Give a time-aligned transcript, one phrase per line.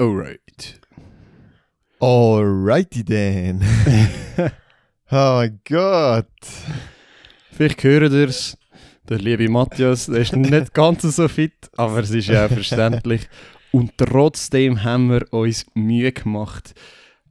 [0.00, 0.80] Alright.
[2.00, 3.62] Alrighty then.
[4.38, 4.50] oh
[5.10, 6.24] mein Gott.
[7.52, 8.56] Vielleicht hören ihr es.
[9.10, 13.28] Der liebe Matthias, der ist nicht ganz so fit, aber es ist ja auch verständlich.
[13.72, 16.72] Und trotzdem haben wir uns Mühe gemacht,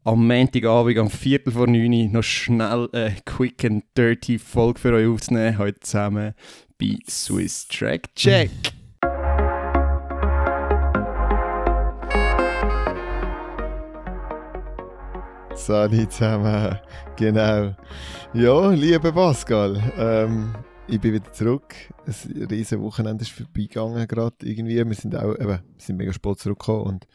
[0.04, 5.08] am Montagabend am Viertel vor neun noch schnell eine Quick and Dirty Folge für euch
[5.08, 5.58] aufzunehmen.
[5.58, 6.36] Heute zusammen
[6.78, 8.52] bei Swiss Track Check.
[15.60, 16.80] Salut zusammen.
[17.18, 17.76] Genau.
[18.34, 20.56] Ja, lieber Pascal, ähm,
[20.88, 21.76] ich bin wieder zurück.
[22.08, 24.78] Ein riesen Wochenende ist vorbeigegangen gerade irgendwie.
[24.84, 27.08] Wir sind auch, eben, wir sind mega spät zurückgekommen und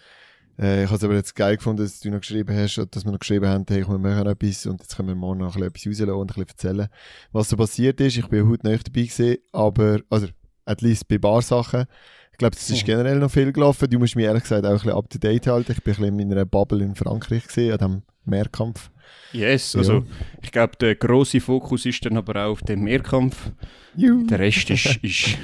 [0.58, 3.12] äh, ich habe es aber jetzt geil gefunden, dass du noch geschrieben hast, dass wir
[3.12, 5.92] noch geschrieben haben, hey, wir machen etwas und jetzt können wir morgen noch ein bisschen
[5.92, 6.88] etwas rauslassen und ein bisschen erzählen,
[7.32, 8.18] was so passiert ist.
[8.18, 10.28] Ich bin heute nicht dabei gewesen, aber, also,
[10.66, 11.86] at least bei Barsachen.
[12.30, 12.86] Ich glaube, es ist Oh.
[12.86, 13.88] generell noch viel gelaufen.
[13.88, 15.72] Du musst mich ehrlich gesagt auch ein bisschen up to date halten.
[15.72, 18.90] Ich bin ein bisschen in meiner Bubble in Frankreich gesehen, an diesem Mehrkampf.
[19.32, 19.80] Yes, Ja.
[19.80, 20.04] also
[20.42, 23.50] ich glaube, der grosse Fokus ist dann aber auch auf den Mehrkampf.
[23.96, 24.26] Juhu.
[24.26, 25.36] Der Rest ist, ist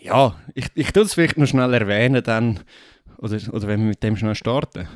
[0.00, 2.60] ja, ich, ich tue es vielleicht noch schnell erwähnen dann,
[3.18, 4.88] oder, oder wenn wir mit dem schnell starten.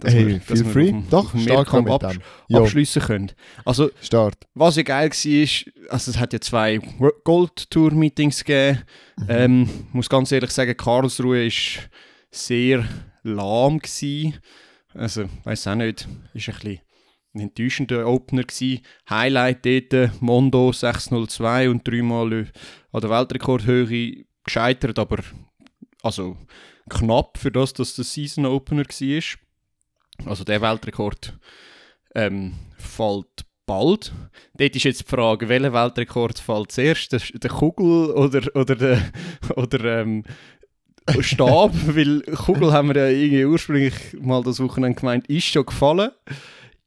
[0.00, 0.86] Dass Hey, wir- feel free.
[0.86, 2.22] dem- Doch, Mehrkampf mit absch- dem.
[2.48, 3.32] Ja, abschliessen können.
[3.64, 4.34] Also, Start.
[4.54, 6.80] was ja geil war, also es hat ja zwei
[7.24, 8.80] Gold-Tour-Meetings gegeben.
[9.18, 9.26] Mhm.
[9.28, 11.88] Ähm, muss ganz ehrlich sagen, Karlsruhe ist
[12.30, 12.84] sehr
[13.22, 14.34] lahm gewesen.
[14.94, 16.80] Also, weiß auch nicht, ist ein bisschen
[17.34, 18.80] ein enttäuschender Opener gewesen.
[19.10, 22.46] Highlight dort, Mondo 602 und dreimal
[22.92, 25.18] an der Weltrekordhöhe gescheitert, aber
[26.02, 26.36] also
[26.88, 30.28] knapp für das, dass das Season Opener war.
[30.28, 31.36] Also der Weltrekord
[32.14, 34.12] ähm, fällt bald.
[34.56, 37.12] Dort ist jetzt die Frage, welcher Weltrekord fällt zuerst?
[37.12, 39.12] Der, der Kugel oder, oder der
[39.56, 40.24] oder, ähm,
[41.20, 41.72] Stab?
[41.86, 46.10] Weil Kugel haben wir ja irgendwie ursprünglich mal das Wochenende gemeint, ist schon gefallen.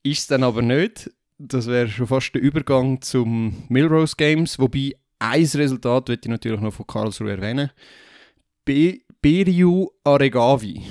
[0.04, 1.10] Ist es dann aber nicht.
[1.38, 4.58] Das wäre schon fast der Übergang zum Milrose Games.
[4.58, 7.72] Wobei ein Resultat möchte ich natürlich noch von Karlsruhe erwähnen.
[8.66, 10.82] Be Beriu Aregawi.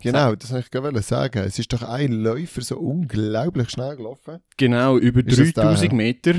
[0.00, 1.38] Genau, das wollte ich gerade sagen.
[1.44, 4.40] Es ist doch ein Läufer so unglaublich schnell gelaufen.
[4.56, 5.96] Genau, über Ist das 3000 der?
[5.96, 6.34] Meter.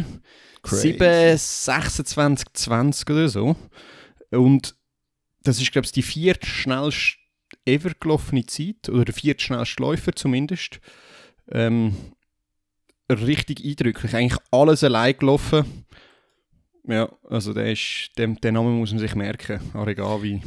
[0.64, 0.94] Crazy.
[0.94, 3.56] 7, 26, 20 oder so.
[4.32, 4.77] Und
[5.48, 7.18] das ist, glaube ich, die viertschnellste
[7.66, 10.80] ever gelaufene Zeit, oder der viertschnellste Läufer zumindest.
[11.50, 11.96] Ähm,
[13.10, 14.16] richtig eindrücklich.
[14.16, 15.86] Eigentlich alles allein gelaufen.
[16.86, 19.60] Ja, also der ist, den, den Namen muss man sich merken.
[19.74, 20.42] Aregawi.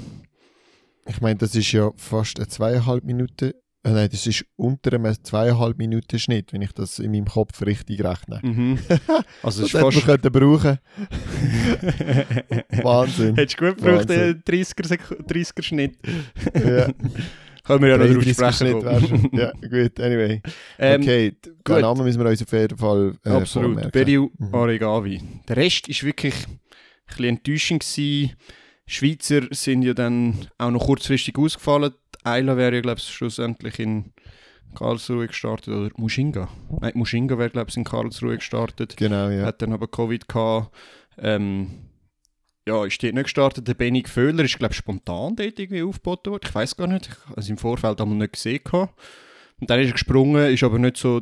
[1.06, 3.53] Ich meine, das ist ja fast eine zweieinhalb Minuten.
[3.83, 7.63] Äh, nein, das ist unter einem zweieinhalb Minuten Schnitt, wenn ich das in meinem Kopf
[7.63, 8.41] richtig rechne.
[8.43, 8.79] Mhm.
[9.43, 10.79] Also Das ist hätte man könnte brauchen.
[12.83, 13.35] Wahnsinn.
[13.37, 15.97] Hättest du gut gebraucht, den 30er, Sek- 30er Schnitt.
[16.55, 16.89] ja,
[17.65, 19.29] Können wir ja noch 33 sprechen.
[19.33, 20.43] Ja, gut, anyway.
[20.79, 21.31] Ähm, okay,
[21.65, 21.77] gut.
[21.77, 23.67] den Namen müssen wir uns auf jeden Fall äh, Absolut.
[23.75, 23.91] vormerken.
[23.93, 24.55] Beriu Mhm.
[24.55, 25.21] Aregawi.
[25.49, 26.59] Der Rest ist wirklich ein
[27.07, 28.33] bisschen enttäuschend gewesen.
[28.87, 31.93] Schweizer sind ja dann auch noch kurzfristig ausgefallen.
[32.25, 34.12] Eila wäre ja, glaube ich, schlussendlich in
[34.75, 35.75] Karlsruhe gestartet.
[35.75, 36.48] Oder Mushinga.
[36.81, 38.97] Nein, Mushinga wäre, glaube ich, in Karlsruhe gestartet.
[38.97, 39.47] Genau, ja.
[39.47, 40.75] Hat dann aber Covid gehabt.
[41.19, 41.91] Ähm,
[42.66, 43.66] ja, ist dort nicht gestartet.
[43.66, 46.44] Der Benny Föhler ist, glaube ich, spontan dort irgendwie aufgeboten worden.
[46.47, 47.08] Ich weiß gar nicht.
[47.08, 48.60] Ich habe es im Vorfeld einmal nicht gesehen.
[48.62, 48.94] Gehabt.
[49.60, 51.20] Und dann ist er gesprungen, ist aber nicht so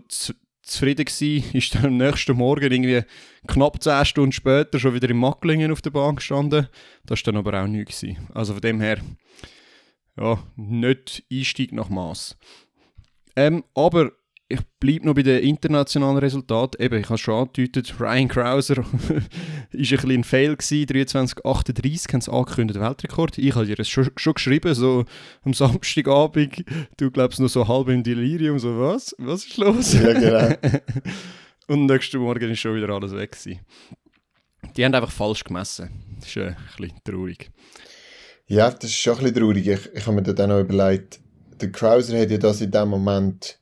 [0.62, 1.44] zufrieden gewesen.
[1.56, 3.02] Ist dann am nächsten Morgen irgendwie
[3.46, 6.68] knapp 10 Stunden später schon wieder in Macklingen auf der Bahn gestanden.
[7.06, 8.00] Das war dann aber auch nichts.
[8.00, 8.28] gewesen.
[8.34, 8.98] Also von dem her,
[10.18, 12.36] ja, nicht Einstieg nach Maß.
[13.36, 14.12] Ähm, aber
[14.50, 16.82] ich bleibe noch bei den internationalen Resultaten.
[16.82, 19.28] Eben, ich habe schon angedeutet, Ryan Krauser war ein
[19.70, 23.36] bisschen ein Fail, gewesen, 23,38 haben sie angekündigt, Weltrekord.
[23.36, 25.04] Ich habe dir das schon, schon geschrieben, so
[25.44, 26.64] am Samstagabend,
[26.96, 29.14] du glaubst noch so halb im Delirium, so was?
[29.18, 29.92] Was ist los?
[29.92, 30.54] Ja, genau.
[31.68, 33.60] Und nächsten Morgen ist schon wieder alles weg gewesen.
[34.76, 35.90] Die haben einfach falsch gemessen.
[36.18, 37.50] Das ist äh, ein bisschen traurig.
[38.48, 39.66] Ja, das ist schon ein bisschen traurig.
[39.68, 41.20] Ich, ich habe mir dann auch überlegt,
[41.60, 43.58] der Krauser hat ja das in dem Moment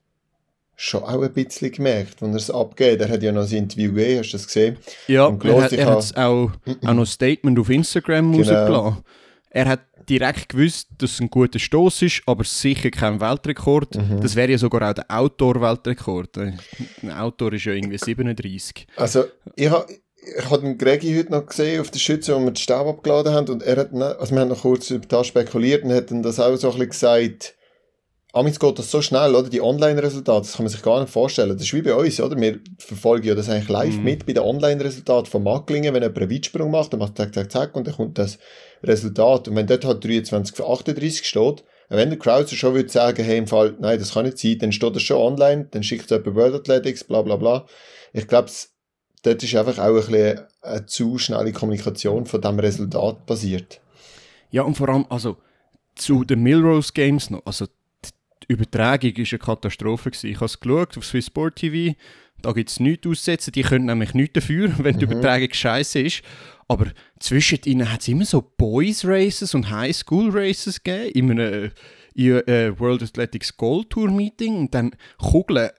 [0.76, 3.00] schon auch ein bisschen gemerkt, wenn er es abgeht.
[3.00, 4.76] Er hat ja noch ein Interview gegeben, hast du das gesehen?
[5.08, 6.50] Ja, Und er hat, er hat auch,
[6.84, 8.38] auch noch ein Statement auf Instagram Genau.
[8.38, 9.04] rausgelassen.
[9.50, 13.96] Er hat direkt gewusst, dass es ein guter Stoß ist, aber sicher kein Weltrekord.
[13.96, 14.20] Mhm.
[14.20, 16.38] Das wäre ja sogar auch der Outdoor-Weltrekord.
[16.38, 16.58] Ein
[17.10, 18.86] Outdoor ist ja irgendwie 37.
[18.96, 19.24] Also,
[19.56, 19.86] ich habe
[20.38, 23.32] ich hab den Gregi heute noch gesehen auf der Schütze, wo wir den Stab abgeladen
[23.32, 26.10] haben und er hat, ne- also wir haben noch kurz über das spekuliert und hat
[26.10, 27.54] dann das auch so ein bisschen gesagt,
[28.32, 29.48] Amigs geht das so schnell, oder?
[29.48, 31.48] Die Online-Resultate, das kann man sich gar nicht vorstellen.
[31.56, 32.38] Das ist wie bei uns, oder?
[32.38, 34.04] Wir verfolgen ja das eigentlich live Mhm.
[34.04, 35.94] mit bei den Online-Resultaten von Macklingen.
[35.94, 38.38] Wenn jemand einen Weitsprung macht, dann macht zack, zack, zack und dann kommt das
[38.82, 39.48] Resultat.
[39.48, 43.38] Und wenn dort halt 23 für 38 steht, Wenn der Krauser schon würde sagen, hey,
[43.38, 46.10] im Fall, nein, das kann nicht sein, dann steht das schon online, dann schickt es
[46.10, 47.64] jemand World Athletics, bla bla bla.
[48.12, 48.48] Ich glaube,
[49.26, 53.80] dort ist einfach auch ein bisschen eine zu schnelle Kommunikation von diesem Resultat basiert.
[54.50, 55.36] Ja, und vor allem, also
[55.96, 57.66] zu den Milrose Games noch, also
[58.42, 60.10] die Übertragung war eine Katastrophe.
[60.10, 60.30] Gewesen.
[60.30, 61.96] Ich habe es geschaut auf Swiss Sport TV,
[62.42, 65.12] da gibt es nichts aussetzen, die können nämlich nichts dafür, wenn die mhm.
[65.12, 66.22] Übertragung scheiße ist.
[66.68, 66.86] Aber
[67.18, 71.70] zwischen ihnen hat es immer so Boys Races und High School Races gegeben, in einem
[72.16, 75.70] äh, World Athletics Gold Tour Meeting und dann Kugeln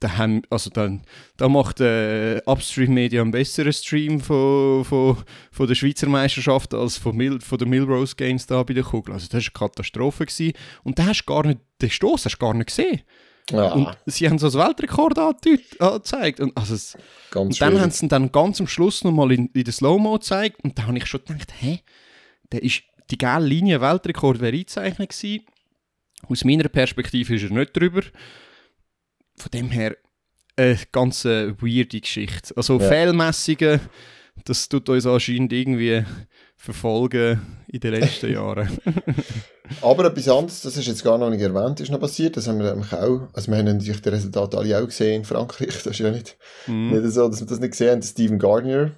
[0.00, 1.02] da, haben, also dann,
[1.36, 5.16] da macht äh, Upstream Media einen besseren Stream von, von,
[5.50, 9.14] von der Schweizer Meisterschaft als von, Mil, von den Milrose Games da bei der Kugel.
[9.14, 10.26] Also das war eine Katastrophe.
[10.26, 10.52] Gewesen.
[10.84, 13.02] Und da hast du gar nicht, den Stoß hast du gar nicht gesehen.
[13.50, 13.72] Ja.
[13.72, 16.40] Und sie haben so das Weltrekord angezeigt.
[16.40, 16.96] Und, also es,
[17.34, 20.62] und dann haben sie dann ganz am Schluss nochmal in, in der Slow-Mo gezeigt.
[20.62, 21.80] Und da habe ich schon gedacht, hä,
[22.52, 25.44] der ist, die gelbe Linie Weltrekord wäre eingezeichnet gewesen.
[26.28, 28.02] Aus meiner Perspektive ist er nicht drüber
[29.38, 29.96] von dem her
[30.56, 32.56] eine ganz weirde Geschichte.
[32.56, 32.88] Also ja.
[32.88, 33.80] Fehlmessungen,
[34.44, 36.04] das tut uns anscheinend irgendwie
[36.56, 38.68] verfolgen in den letzten Jahren.
[39.80, 42.36] Aber etwas anderes, das ist jetzt gar noch nicht erwähnt, ist noch passiert.
[42.36, 45.24] Das haben wir nämlich auch, also wir haben natürlich die Resultate alle auch gesehen in
[45.24, 45.68] Frankreich.
[45.68, 46.36] Das ist ja nicht,
[46.66, 46.90] mm.
[46.90, 48.02] nicht so, dass wir das nicht gesehen haben.
[48.02, 48.90] Steven Gardner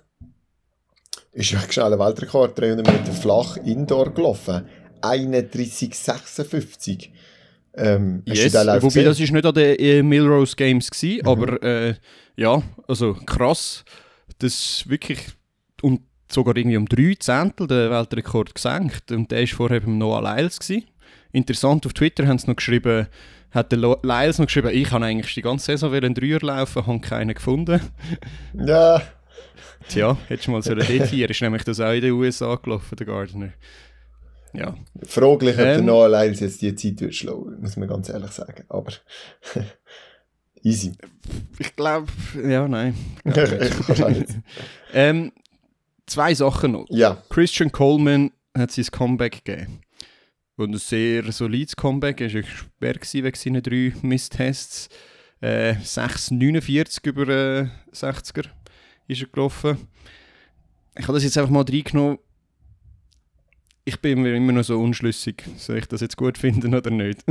[1.32, 4.66] ist ja schnell Weltrekord, 300 Meter flach Indoor gelaufen.
[5.02, 7.10] 31,56.
[7.74, 9.04] Ähm, yes, wobei gesehen?
[9.04, 11.28] das ist nicht an den Milrose Games gewesen, mhm.
[11.28, 11.94] aber äh,
[12.36, 13.84] ja, also krass,
[14.38, 15.20] das wirklich
[15.82, 16.00] und
[16.30, 20.58] sogar irgendwie um drei Zehntel den Weltrekord gesenkt und der war vorher beim Noah Lyles
[20.58, 20.84] gewesen.
[21.32, 23.06] Interessant, auf Twitter haben sie noch geschrieben,
[23.52, 27.00] hat der Lyles noch geschrieben, ich habe eigentlich die ganze Saison einen Dreier laufen, habe
[27.00, 27.80] keinen gefunden.
[28.54, 29.02] Ja.
[29.88, 32.96] Tja, hättest du mal so eine D4, ist nämlich das auch in den USA gelaufen,
[32.96, 33.52] der Gardner.
[34.52, 34.74] Ja.
[35.04, 38.30] Fraglich, ob ähm, der Noah Lyles jetzt die Zeit wird schlagen, muss man ganz ehrlich
[38.32, 38.64] sagen.
[38.68, 38.92] Aber
[40.62, 40.92] easy.
[41.58, 42.08] Ich glaube,
[42.42, 42.94] ja, nein.
[44.92, 45.32] ähm,
[46.06, 46.86] zwei Sachen noch.
[46.88, 47.22] Ja.
[47.28, 49.80] Christian Coleman hat sein Comeback gegeben.
[50.56, 52.20] Und ein sehr solides Comeback.
[52.20, 54.88] Er war schwer wegen seinen drei Misstests.
[55.40, 58.46] Äh, 6,49 über äh, 60er
[59.08, 59.88] ist er gelaufen.
[60.96, 62.18] Ich habe das jetzt einfach mal reingenommen
[63.90, 67.24] ich bin mir immer noch so unschlüssig, soll ich das jetzt gut finden oder nicht.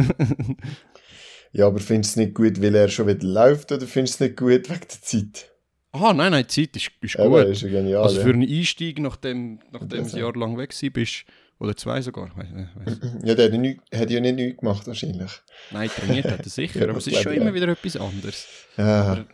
[1.53, 4.25] ja, aber findest du es nicht gut, weil er schon wieder läuft oder findest du
[4.25, 5.51] es nicht gut wegen der Zeit?
[5.93, 7.31] Ah, nein, nein, die Zeit ist, ist gut.
[7.31, 10.75] Ja, ist ja genial, also für einen Einstieg, nachdem, nachdem du ein Jahr lang weg
[10.93, 11.25] bist,
[11.59, 12.29] oder zwei sogar.
[12.35, 12.99] Weiss, weiss.
[13.23, 15.31] Ja, der hat, nicht, hat ja nicht nichts gemacht wahrscheinlich.
[15.71, 18.45] Nein, trainiert hat er sicher, ja, aber es ist schon immer wieder etwas anderes.
[18.77, 19.25] Ja, aber,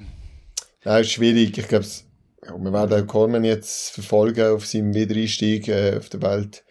[0.83, 1.57] ja ist schwierig.
[1.57, 1.85] Ich glaube,
[2.45, 6.63] ja, wir werden auch Coleman jetzt verfolgen auf seinem Wiedereinstieg äh, auf der Welt.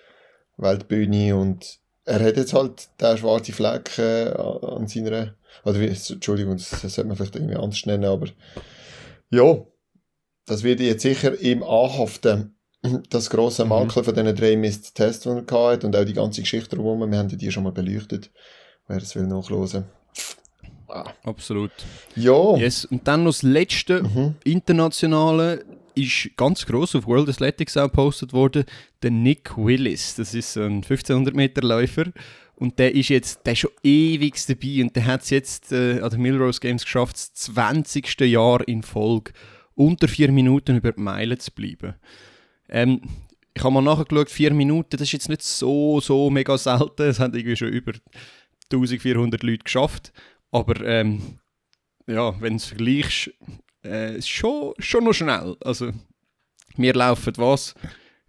[0.56, 5.34] Weltbühne und er hat jetzt halt den schwarzen Fleck äh, an seiner,
[5.64, 8.26] oder wie, Entschuldigung, das, sollte man vielleicht irgendwie anders nennen, aber
[9.30, 9.56] ja,
[10.46, 12.56] das wird jetzt sicher ihm anhaften,
[13.08, 13.70] das grosse mhm.
[13.70, 14.04] Makel mhm.
[14.04, 17.28] von diesen drei Mist-Tests, die er hatte und auch die ganze Geschichte drumherum, wir haben
[17.28, 18.30] die schon mal beleuchtet,
[18.86, 19.86] wer es will nachhören.
[20.88, 21.12] Ah.
[21.24, 21.72] Absolut.
[22.14, 22.56] Ja.
[22.56, 22.84] Yes.
[22.84, 24.34] Und dann noch das letzte mhm.
[24.44, 28.64] internationale ist ganz groß auf World Athletics auch gepostet worden,
[29.02, 30.14] der Nick Willis.
[30.16, 32.06] Das ist ein 1500 Meter Läufer
[32.56, 36.00] und der ist jetzt, der ist schon ewig dabei und der hat es jetzt äh,
[36.00, 38.20] an den Milrose Games geschafft, das 20.
[38.20, 39.32] Jahr in Folge
[39.74, 41.94] unter vier Minuten über die Meile zu bleiben.
[42.68, 43.00] Ähm,
[43.54, 47.02] ich habe mal nachgeschaut, vier Minuten, das ist jetzt nicht so, so mega selten.
[47.02, 47.92] Es haben irgendwie schon über
[48.72, 50.12] 1400 Leute geschafft.
[50.50, 51.38] Aber ähm,
[52.06, 53.30] ja, wenn du es vergleichst,
[53.84, 55.56] äh, schon, schon noch schnell.
[55.60, 55.92] Also,
[56.76, 57.74] wir laufen was?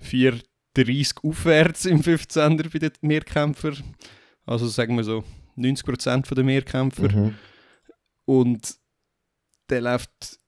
[0.04, 3.96] 4,30 aufwärts im 15er bei den Mehrkämpfern.
[4.46, 5.24] Also sagen wir so
[5.58, 7.12] 90% der Mehrkämpfer.
[7.12, 7.36] Mhm.
[8.26, 8.76] Und
[9.70, 10.40] der läuft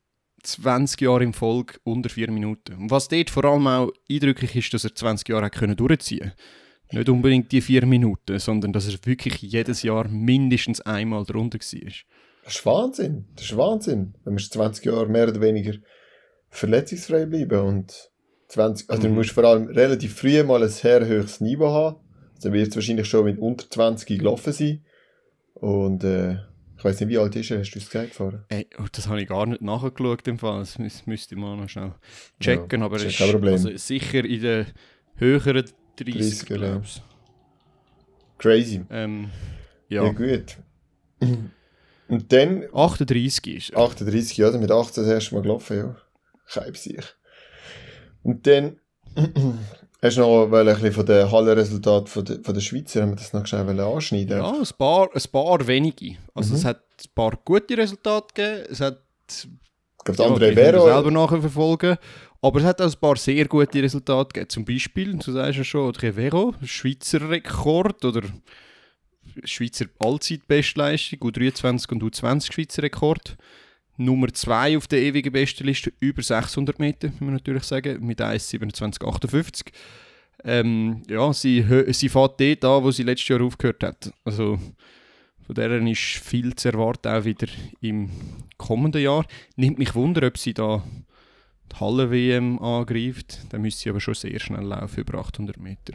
[0.43, 2.73] 20 Jahre in Folge unter 4 Minuten.
[2.73, 6.97] Und was dort vor allem auch eindrücklich ist, dass er 20 Jahre können durchziehen konnte.
[6.97, 11.91] Nicht unbedingt die 4 Minuten, sondern dass er wirklich jedes Jahr mindestens einmal drunter war.
[12.47, 13.25] Das ist Wahnsinn.
[13.35, 14.13] Das ist Wahnsinn.
[14.23, 15.73] Wenn wir 20 Jahre mehr oder weniger
[16.49, 18.09] verletzungsfrei bleiben und
[18.47, 19.07] 20, also mhm.
[19.07, 21.97] du musst vor allem relativ früh mal ein sehr hohes Niveau haben.
[22.35, 24.85] Also wird es wahrscheinlich schon mit unter 20 gelaufen sein.
[25.55, 26.35] Und äh,
[26.77, 27.59] ich weiß nicht, wie alt ist er?
[27.59, 28.45] Hast du es gefahren?
[28.47, 30.59] Ey, oh, das habe ich gar nicht nachgeschaut im Fall.
[30.59, 31.95] Das müsste ich mal noch schnell
[32.39, 32.79] checken.
[32.79, 34.67] Ja, aber es ist also sicher in den
[35.15, 35.65] höheren
[35.97, 36.81] 30, 30 ja.
[38.37, 38.85] Crazy.
[38.89, 39.31] Ähm,
[39.89, 40.05] ja.
[40.05, 40.55] ja, gut.
[42.09, 42.65] Und dann...
[42.73, 43.79] 38 ist er.
[43.79, 45.95] 38, ja, mit 18 das erste Mal gelaufen, ja.
[46.49, 47.03] Keib sich.
[48.23, 48.77] Und dann
[49.99, 53.15] Hast du noch ein bisschen von den Hallenresultaten von der, von der Schweizer, haben wir
[53.15, 56.17] das noch schnell anschneiden Ja, ein paar, ein paar wenige.
[56.35, 56.55] Also mhm.
[56.55, 59.01] es hat ein paar gute Resultate gegeben, es hat...
[59.27, 60.85] Ich glaube, ja, andere Vero...
[60.85, 61.97] selber nachverfolgen.
[62.41, 64.49] Aber es hat auch ein paar sehr gute Resultate gegeben.
[64.49, 68.21] Zum Beispiel, du sagst ja schon, Vero, Schweizer Rekord oder
[69.43, 73.37] Schweizer Allzeitbestleistung, U23 und U20 Schweizer Rekord.
[73.97, 79.71] Nummer 2 auf der ewigen Bestenliste, über 600 Meter, muss man natürlich sagen, mit 1,27,58.
[80.43, 84.13] Ähm, ja, sie, sie fährt dort an, wo sie letztes Jahr aufgehört hat.
[84.23, 84.59] Also
[85.47, 87.47] von der ist viel zu erwarten, auch wieder
[87.81, 88.09] im
[88.57, 89.25] kommenden Jahr.
[89.55, 90.83] Nimmt mich Wunder, ob sie da
[91.71, 93.39] die Halle-WM angreift.
[93.49, 95.93] Dann müsste sie aber schon sehr schnell laufen, über 800 Meter.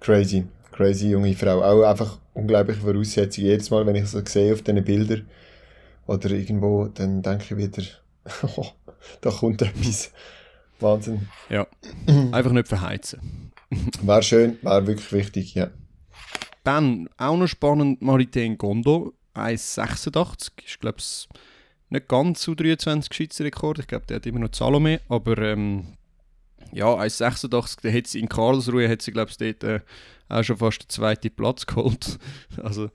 [0.00, 0.44] Crazy,
[0.74, 1.62] crazy junge Frau.
[1.62, 3.48] Auch einfach unglaubliche Voraussetzungen.
[3.48, 5.26] Jedes Mal, wenn ich so sehe auf diesen Bildern,
[6.06, 7.82] oder irgendwo, dann denke ich wieder,
[8.56, 8.66] oh,
[9.20, 10.12] da kommt etwas.
[10.80, 11.28] Wahnsinn.
[11.48, 11.66] Ja,
[12.32, 13.52] einfach nicht verheizen.
[14.02, 15.70] wäre schön, wäre wirklich wichtig, ja.
[16.64, 21.28] Dann, auch noch spannend, Maritain Gondo, 1,86, ist glaube ich
[21.90, 25.96] nicht ganz so 23 Schweizer Rekord, ich glaube der hat immer noch Salome, aber ähm,
[26.74, 29.80] ja, 1,86, der hat sie in Karlsruhe, hat sie glaube ich dort äh,
[30.28, 32.18] auch schon fast den zweiten Platz geholt.
[32.62, 32.90] also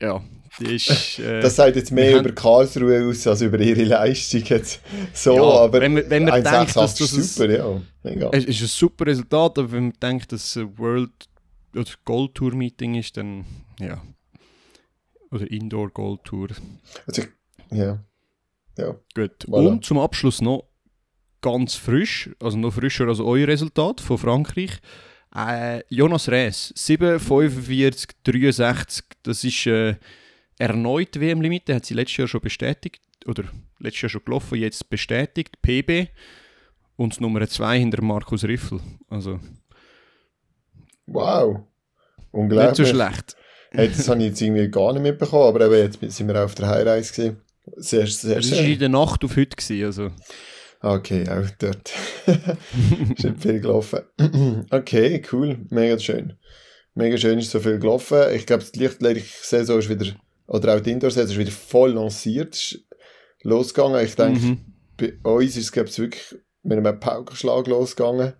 [0.00, 0.22] ja,
[0.60, 4.80] ist, äh, das sagt jetzt mehr über Karlsruhe aus als über ihre Leistung jetzt.
[5.12, 8.30] So, ja, aber wenn man, wenn man denkt, dass das super, ja.
[8.32, 11.10] Es ist ein super Resultat, aber wenn man denkt, dass es ein World
[11.74, 13.44] oder Gold Tour Meeting ist, dann
[13.80, 14.02] ja.
[15.30, 16.48] Oder Indoor Gold Tour.
[17.06, 17.22] Also,
[17.70, 17.98] ja.
[18.78, 18.94] Ja.
[19.14, 19.46] Gut.
[19.46, 19.68] Voilà.
[19.68, 20.68] Und zum Abschluss noch
[21.40, 24.80] ganz frisch, also noch frischer als euer Resultat von Frankreich.
[25.34, 29.96] Äh, Jonas Rees, 7,45, 63, das ist äh,
[30.58, 33.44] erneut WM-Limit, der hat sie letztes Jahr schon bestätigt, oder
[33.78, 36.08] letztes Jahr schon gelaufen, jetzt bestätigt, PB
[36.96, 38.80] und Nummer 2 hinter Markus Riffel.
[39.08, 39.40] Also.
[41.06, 41.60] Wow.
[42.32, 42.78] Unglaublich.
[42.78, 43.36] Nicht so schlecht.
[43.70, 46.54] Hey, das habe ich jetzt irgendwie gar nicht mitbekommen, aber eben jetzt sind wir auf
[46.54, 47.40] der Heimreise gewesen.
[47.76, 49.56] Sehr, sehr das war in der Nacht auf heute.
[49.56, 50.10] Gewesen, also.
[50.86, 51.92] Okay, auch dort.
[53.08, 54.02] nicht viel gelaufen.
[54.70, 55.58] okay, cool.
[55.68, 56.34] Mega schön.
[56.94, 58.18] Mega schön ist so viel gelaufen.
[58.34, 60.06] Ich glaube, die Lichtlehrsaison ist wieder,
[60.46, 62.78] oder auch die Indoor-Saison ist wieder voll lanciert.
[63.42, 64.04] Losgegangen.
[64.04, 64.60] Ich denke, mhm.
[64.96, 68.34] bei uns ist es, wirklich mit einem Paukenschlag losgegangen.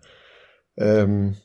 [0.77, 1.35] Ähm,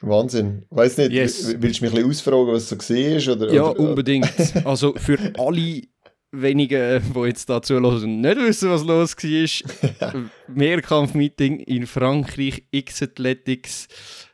[0.00, 0.66] Wahnsinn.
[0.70, 1.56] Weiß nicht, yes.
[1.58, 3.28] willst du mich ein bisschen ausfragen, was so gesehen ist?
[3.28, 4.30] Oder, ja, oder, unbedingt.
[4.64, 5.82] also für alle
[6.32, 10.30] wenige, die jetzt da zuhören, nicht wissen, was los war.
[10.48, 13.88] Mehrkampfmeeting in Frankreich, X-Athletics.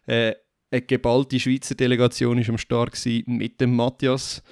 [0.07, 0.35] Äh,
[0.71, 4.43] eine geballte Schweizer Delegation war am Start mit dem Matthias.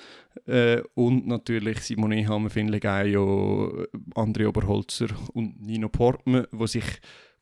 [0.46, 6.84] Äh, und natürlich Simone Hammer, Finlegaio, André Oberholzer und Nino Portman, wo sich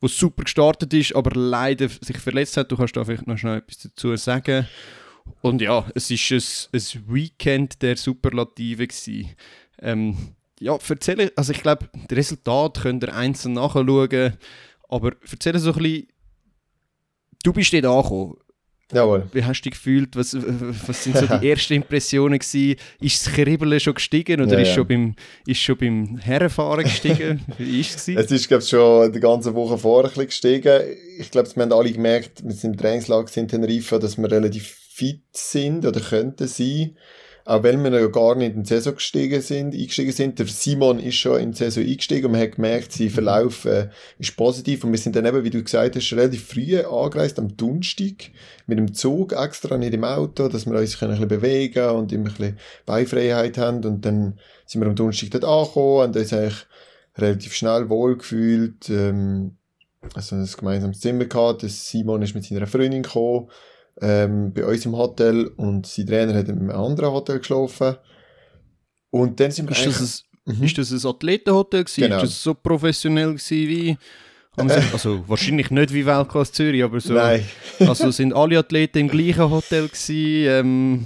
[0.01, 2.71] wo super gestartet ist, aber leider sich verletzt hat.
[2.71, 4.67] Du kannst da vielleicht noch schnell etwas dazu sagen.
[5.41, 9.35] Und ja, es war ein, ein Weekend der Superlative gewesen.
[9.81, 14.33] Ähm, ja, erzähle, also ich glaube, das Resultat könnt ihr einzeln nachschauen,
[14.87, 16.07] aber erzähle so ein bisschen,
[17.43, 18.35] du bist dort angekommen.
[18.93, 19.27] Jawohl.
[19.33, 20.15] Wie hast du dich gefühlt?
[20.15, 22.79] Was, was sind so die ersten Impressionen gewesen?
[22.99, 24.75] Ist das Kribbeln schon gestiegen oder ja, ist, ja.
[24.75, 25.15] Schon beim,
[25.47, 27.43] ist schon beim Herrenfahren gestiegen?
[27.57, 28.07] Wie ist es?
[28.07, 30.81] Es ist, glaube ich, schon die ganze Woche vorher ein gestiegen.
[31.17, 34.67] Ich glaube, wir haben alle gemerkt, wir sind im Trainingslager in Teneriffa, dass wir relativ
[34.91, 36.95] fit sind oder könnten sein
[37.47, 40.39] auch wenn wir ja gar nicht in die Saison gestiegen sind, eingestiegen sind.
[40.39, 43.89] Der Simon ist schon in die Saison eingestiegen und man hat gemerkt, sein Verlauf äh,
[44.17, 44.83] ist positiv.
[44.83, 48.31] Und wir sind dann eben, wie du gesagt hast, relativ früh angereist, am Donnerstag,
[48.65, 52.29] mit dem Zug extra, nicht im Auto, dass wir uns ein bisschen bewegen und immer
[52.29, 53.85] ein bisschen Beifreiheit haben.
[53.85, 56.65] Und dann sind wir am Donnerstag dort angekommen und uns eigentlich
[57.15, 59.57] relativ schnell wohlgefühlt, ähm,
[60.15, 63.49] also ein gemeinsames Zimmer gehabt, Simon ist mit seiner Freundin gekommen,
[64.01, 67.95] ähm, bei uns im Hotel und sein Trainer hat in einem anderen Hotel geschlafen.
[69.09, 70.63] Und dann sind wir ist das, ein, mhm.
[70.63, 72.01] ist das ein Athletenhotel gewesen?
[72.01, 72.17] Genau.
[72.17, 73.97] Ist das so professionell gewesen wie...
[74.57, 77.13] Also wahrscheinlich nicht wie Weltklasse Zürich, aber so...
[77.13, 77.45] Nein.
[77.79, 80.47] also sind alle Athleten im gleichen Hotel gewesen?
[80.47, 81.05] Ähm,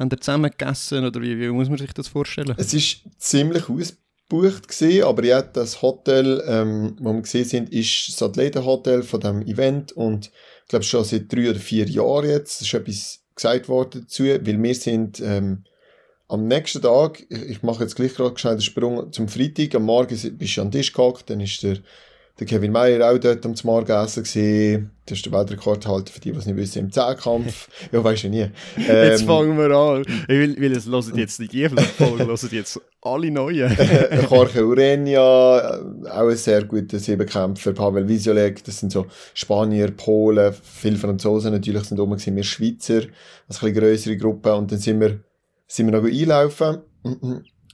[0.00, 2.54] haben die zusammen gegessen oder wie, wie, muss man sich das vorstellen?
[2.56, 8.08] Es ist ziemlich ausgebucht gewesen, aber ja, das Hotel, ähm, wo wir gesehen sind, ist
[8.08, 10.30] das Athletenhotel von dem Event und
[10.70, 14.74] glaube schon seit drei oder vier Jahren jetzt, ist etwas gesagt worden dazu, weil wir
[14.74, 15.64] sind ähm,
[16.28, 20.16] am nächsten Tag, ich, ich mache jetzt gleich gerade den Sprung zum Freitag, am Morgen
[20.38, 21.78] bist du an den Tisch gehockt, dann ist der,
[22.40, 24.90] Der Kevin Meyer auch dort am Morgenessen gesehen.
[25.04, 27.68] Das ist der Weltrekordhalter für die, die es nicht wissen, im Zehnkampf.
[27.92, 28.46] ja, weißt du nie.
[28.78, 30.04] Ähm, jetzt fangen wir an.
[30.22, 33.76] Ich will, will es hören jetzt nicht die Folge, hören jetzt alle Neuen.
[34.30, 35.80] Jorge Urenia,
[36.10, 37.74] auch ein sehr guter Siebenkämpfer.
[37.74, 43.00] Pavel Visolek, das sind so Spanier, Polen, viele Franzosen natürlich sind oben gewesen, wir Schweizer,
[43.00, 43.08] eine
[43.48, 44.54] bisschen größere Gruppe.
[44.54, 45.20] Und dann sind wir,
[45.66, 46.78] sind wir noch einlaufen.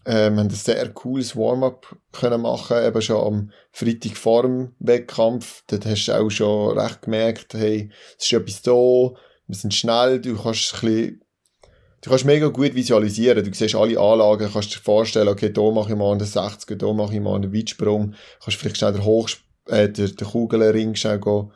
[0.07, 1.97] Äh, wir haben ein sehr cooles Warm-up
[2.39, 5.65] machen, eben schon am Freitag vor dem Wettkampf.
[5.67, 10.21] Dort hast du auch schon recht gemerkt, hey, es ist etwas da, wir sind schnell,
[10.21, 11.21] du kannst ein bisschen,
[12.03, 13.45] du kannst mega gut visualisieren.
[13.45, 16.93] Du siehst alle Anlagen, kannst dir vorstellen, okay, da mache ich mal einen 60er, da
[16.93, 19.29] mache ich mal einen Weitsprung, kannst vielleicht schnell den Hoch,
[19.67, 21.51] äh, den, den Kugelring schnell gehen,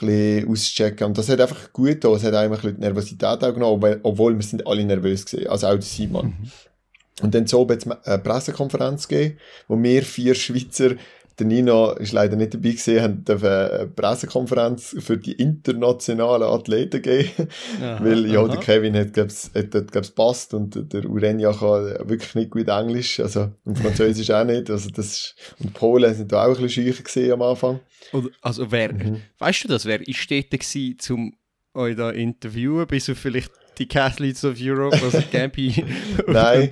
[0.00, 1.06] ein bisschen auschecken.
[1.08, 2.10] Und das hat einfach gut da.
[2.10, 5.48] Es hat einfach die Nervosität auch genommen, obwohl wir sind alle nervös gewesen.
[5.48, 6.26] Also auch der Simon.
[6.26, 6.50] Mhm.
[7.22, 10.96] Und dann so es eine Pressekonferenz gegeben, wo wir vier Schweizer,
[11.40, 17.48] der Nino ist leider nicht dabei gewesen, haben eine Pressekonferenz für die internationalen Athleten gegeben.
[17.80, 18.48] Aha, Weil, ja, aha.
[18.48, 22.68] der Kevin hat, glaub's, hat, hat, glaub's, passt und der Urenia kann wirklich nicht gut
[22.68, 26.62] Englisch, also, und Französisch auch nicht, also das ist, und Polen sind da auch ein
[26.62, 27.80] bisschen schücher am Anfang.
[28.42, 29.22] also wer, mhm.
[29.38, 31.32] weißt du das, wer ist dort gewesen, um
[31.72, 35.84] euch da interviewen, bis auf vielleicht die Catholics of Europe, also Gabi?
[36.26, 36.70] Nein.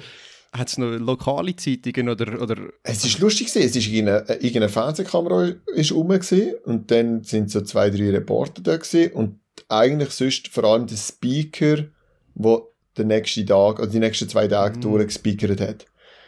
[0.52, 2.56] Hat es noch lokale Zeitungen oder, oder?
[2.82, 3.66] Es ist lustig gewesen.
[3.66, 8.62] Es ist irgendeine, irgendeine Fernsehkamera ist rum gewesen, und dann sind so zwei, drei Reporter
[8.62, 9.38] da gewesen, und
[9.68, 11.84] eigentlich sonst vor allem der Speaker,
[12.34, 14.80] wo den nächsten Tag, also die nächsten zwei Tage mm.
[14.80, 15.86] durchgespeakert hat.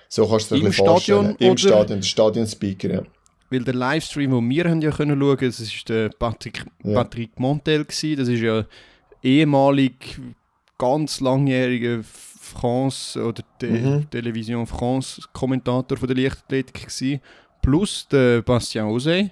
[0.09, 1.37] So kannst du dir Im Stadion vorstellen.
[1.39, 3.03] Im Stadion, der Stadionspeaker, ja.
[3.51, 6.95] Weil der Livestream, den wir haben ja können schauen, das ist der Patrick, ja.
[6.95, 8.17] Patrick Montel gewesen.
[8.17, 8.65] Das ist ja
[9.23, 10.21] ehemalig
[10.79, 12.01] ganz langjähriger
[12.51, 14.11] France oder Te mhm.
[14.11, 17.21] Television France Kommentator von der Leichtathletik gewesen,
[17.63, 19.31] plus der Bastien Osei.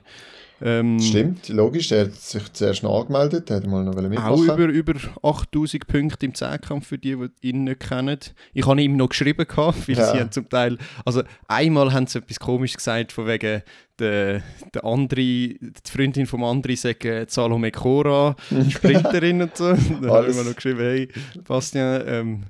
[0.60, 4.32] Ähm, Stimmt, logisch, der hat sich zuerst noch angemeldet, hat mal noch mitmachen.
[4.32, 8.18] Auch über, über 8000 Punkte im Zehnkampf für die, die ihn nicht kennen.
[8.54, 10.12] Ich habe ihm noch geschrieben, gehabt, weil ja.
[10.12, 13.62] sie haben zum Teil, also einmal haben sie etwas komisch gesagt, von wegen
[14.00, 14.42] der,
[14.74, 18.34] der andere, die Freundin vom Andri sagen Salome Cora,
[18.68, 19.74] Sprinterin und so.
[19.74, 21.08] Da habe ich mir noch geschrieben, hey,
[21.46, 22.44] Bastien, ähm,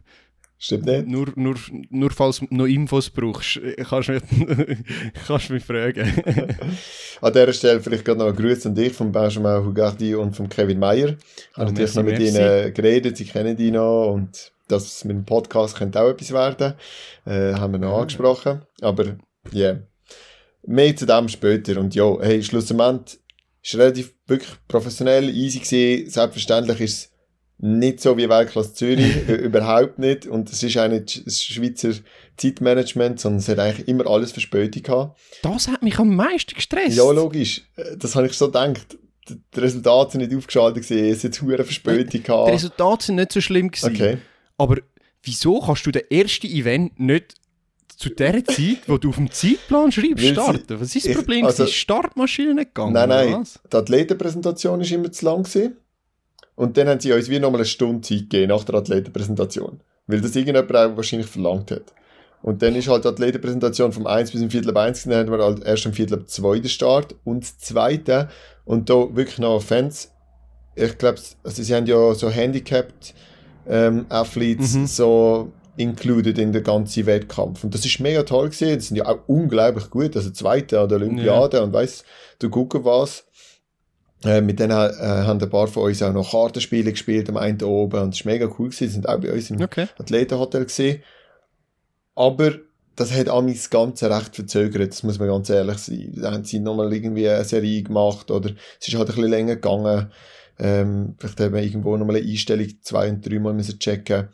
[0.61, 1.07] Stimmt nicht?
[1.07, 1.55] Nur, nur,
[1.91, 4.23] nur falls du noch Infos brauchst, kannst du mich,
[5.27, 6.01] kannst mich fragen.
[7.21, 10.49] an dieser Stelle vielleicht gerade noch ein Grüß an dich von Benjamin Hugardi und von
[10.49, 11.15] Kevin Meyer.
[11.51, 12.39] Ich habe natürlich noch mit merci.
[12.39, 16.75] ihnen geredet, sie kennen die noch und das mit dem Podcast könnte auch etwas werden.
[17.25, 18.01] Äh, haben wir noch ja.
[18.01, 18.63] angesprochen.
[18.81, 19.17] Aber
[19.53, 19.83] ja, yeah.
[20.67, 21.81] mehr zu dem später.
[21.81, 23.21] Und ja, hey, schlussendlich
[23.63, 26.11] ist relativ wirklich professionell, easy gesehen.
[26.11, 27.18] Selbstverständlich ist es
[27.59, 30.27] nicht so wie Weltklasse Zürich, überhaupt nicht.
[30.27, 31.93] Und es ist nicht das Schweizer
[32.37, 35.21] Zeitmanagement, sondern es hat eigentlich immer alles Verspätung gehabt.
[35.43, 36.97] Das hat mich am meisten gestresst.
[36.97, 37.63] Ja, logisch.
[37.97, 38.97] Das habe ich so gedacht.
[39.29, 42.49] Die Resultate sind nicht aufgeschaltet gewesen, es hat eine Verspätung gehabt.
[42.49, 43.95] Die Resultate sind nicht so schlimm gewesen.
[43.95, 44.19] Okay.
[44.57, 44.77] Aber
[45.23, 47.35] wieso kannst du den ersten Event nicht
[47.89, 50.81] zu der Zeit, wo du auf dem Zeitplan schreibst, starten?
[50.81, 51.45] Was ist das Problem?
[51.45, 52.95] Also, ist die Startmaschine nicht gegangen?
[52.95, 53.45] Nein, nein.
[53.71, 55.43] Die Athletenpräsentation war immer zu lang.
[55.43, 55.77] Gewesen.
[56.59, 59.79] Und dann haben sie uns wie nochmal eine Stunde Zeit gegeben nach der Athletenpräsentation.
[60.09, 61.95] Weil das irgendjemand auch wahrscheinlich verlangt hat.
[62.43, 65.31] Und dann ist halt die Athletenpräsentation vom 1 bis zum Viertel ab 1, dann haben
[65.31, 67.15] wir halt erst am Viertel ab 2 den Start.
[67.23, 68.29] Und das zweite,
[68.65, 70.11] und da wirklich noch Fans,
[70.75, 73.15] ich glaube, also sie haben ja so Handicapped
[73.69, 74.87] ähm, Athletes mhm.
[74.89, 77.63] so included in den ganzen Wettkampf.
[77.63, 78.75] Und das ist mega toll gesehen.
[78.75, 80.17] Das sind ja auch unglaublich gut.
[80.17, 81.63] Also Zweite an der Olympiade ja.
[81.63, 82.03] und weiss,
[82.41, 83.28] du gucken was.
[84.25, 87.63] Äh, mit denen äh, haben ein paar von uns auch noch Kartenspiele gespielt am einen
[87.63, 88.85] oben und das war mega cool gewesen.
[88.85, 89.87] Die sind auch bei uns im okay.
[89.97, 91.03] Athletenhotel gesehen.
[92.17, 92.55] Aber
[92.97, 96.13] das hat das Ganze recht verzögert, das muss man ganz ehrlich sein.
[96.17, 98.51] Da haben sie nochmal irgendwie eine Serie gemacht oder
[98.81, 100.11] es ist halt ein bisschen länger gegangen.
[100.59, 104.29] Ähm, vielleicht haben wir irgendwo nochmal eine Einstellung zwei- und dreimal müssen checken.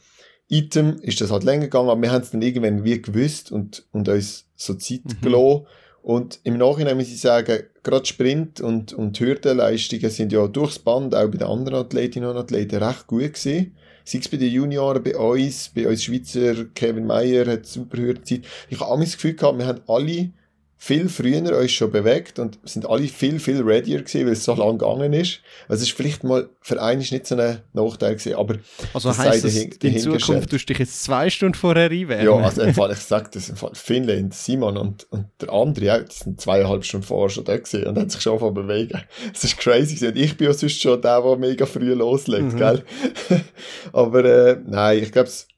[0.49, 3.87] Item ist das halt länger gegangen, aber wir haben es dann irgendwann wie gewusst und,
[3.93, 5.21] und uns so Zeit mhm.
[5.21, 5.67] gelassen.
[6.05, 11.15] Und im Nachhinein muss ich sagen, gerade Sprint und, und Hürdenleistungen sind ja durchs Band,
[11.15, 13.75] auch bei den anderen Athletinnen und Athleten, recht gut gewesen.
[14.05, 18.43] Sei es bei den Junioren, bei uns, bei uns Schweizer, Kevin Meyer hat super Hürdenzeit.
[18.69, 20.31] Ich habe das Gefühl gehabt, wir haben alle
[20.77, 24.55] viel früher uns schon bewegt und sind alle viel, viel readier gewesen, weil es so
[24.55, 25.41] lang gegangen ist.
[25.69, 28.57] Also es ist vielleicht mal für einen nicht so ein Nachteil gewesen, aber
[28.93, 32.27] also das heisst das, in Zukunft tust du dich jetzt zwei Stunden vorher reinwärmen?
[32.27, 35.95] Ja, also im Fall, ich sage das, im Fall Finnland, Simon und, und der andere
[35.95, 39.01] auch, die sind zweieinhalb Stunden vorher schon da gewesen und haben sich schon von bewegen.
[39.33, 40.17] Es ist crazy gewesen.
[40.17, 42.57] ich bin ja sonst schon der, der mega früh loslegt, mhm.
[42.57, 42.85] gell?
[43.93, 45.49] aber äh, nein, ich glaube es,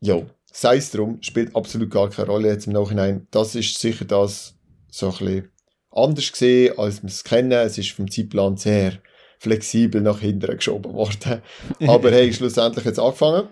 [0.00, 3.26] ja, sei es drum, spielt absolut gar keine Rolle jetzt im Nachhinein.
[3.30, 4.54] Das ist sicher das,
[4.90, 5.52] so ein bisschen
[5.90, 7.52] anders gesehen, als wir es kennen.
[7.52, 8.98] Es ist vom Zeitplan sehr
[9.38, 11.42] flexibel nach hinten geschoben worden.
[11.86, 13.48] Aber hey, schlussendlich jetzt angefangen.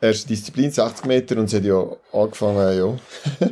[0.00, 3.48] Erste Disziplin, 60 Meter, und es hat ja angefangen, ja,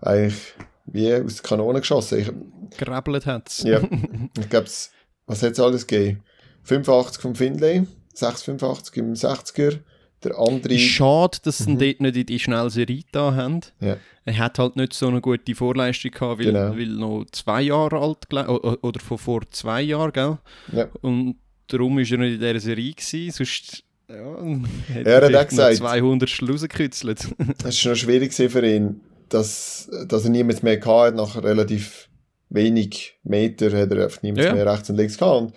[0.00, 0.54] eigentlich
[0.86, 2.18] wie aus der Kanone geschossen.
[2.18, 3.62] Ich, Gerebelt hat es.
[3.62, 3.80] ja,
[4.38, 4.68] ich glaube,
[5.26, 6.22] was hat es alles gegeben?
[6.62, 9.80] 85 vom Finlay, 685 im 60er,
[10.28, 10.78] der andere...
[10.78, 11.78] Schade, dass sie Mhm.
[11.78, 13.60] dort nicht in die schnelle Serie da haben.
[13.80, 13.96] Ja.
[14.24, 16.76] Er hat halt nicht so eine gute Vorleistung gehabt, weil, Genau.
[16.76, 18.26] weil noch zwei Jahre alt,
[18.82, 20.38] oder von vor zwei Jahren, gell?
[20.72, 20.88] Ja.
[21.02, 21.36] Und
[21.68, 25.76] darum war er nicht in dieser Serie, gewesen, sonst ja, hätte Er hat auch gesagt-
[25.76, 27.20] 200 rausgekützelt.
[27.64, 31.16] Es war noch schwierig für ihn, dass, dass er niemals mehr gehabt hat.
[31.16, 32.08] Nach relativ
[32.48, 34.54] wenig Meter hat er einfach niemals Ja.
[34.54, 35.40] mehr rechts und links gehabt.
[35.40, 35.52] Und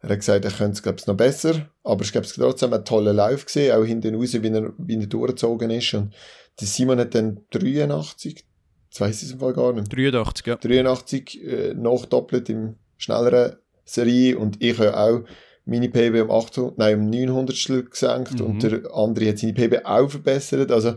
[0.00, 1.68] er hat gesagt, er könnte es, glaube ich, noch besser.
[1.82, 5.06] Aber es gab trotzdem einen tollen Lauf gesehen, auch hinten raus, wie er, wie er
[5.06, 5.94] durchgezogen ist.
[5.94, 6.14] Und
[6.60, 8.44] der Simon hat dann 83,
[8.90, 10.56] ich weiss es im Fall gar nicht, 83, ja.
[10.56, 15.20] 83 äh, nachdoppelt im schnelleren Serie und ich habe auch
[15.64, 18.46] meine PB um 800, nein, um 900 gesenkt Mhm.
[18.46, 20.70] und der andere hat seine PB auch verbessert.
[20.72, 20.94] Also,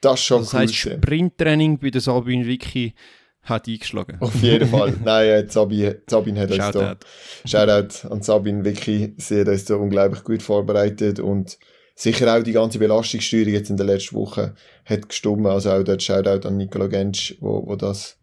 [0.00, 0.60] das ist schon Das cool.
[0.60, 1.02] heisst, gewesen.
[1.02, 2.94] Sprinttraining bei der Sabine Vicky
[3.44, 4.16] hat eingeschlagen.
[4.20, 4.94] Auf jeden Fall.
[5.04, 7.06] Nein, äh, Sabine, Sabine hat uns da, Shoutout.
[7.44, 11.58] Shoutout an Sabine, wirklich, sie hat uns da unglaublich gut vorbereitet und
[11.94, 14.54] sicher auch die ganze Belastungssteuerung jetzt in der letzten Woche
[14.84, 15.46] hat gestummt.
[15.46, 18.18] Also auch dort Shoutout an Nicola Gensch, wo, wo das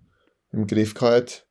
[0.52, 1.46] im Griff hat.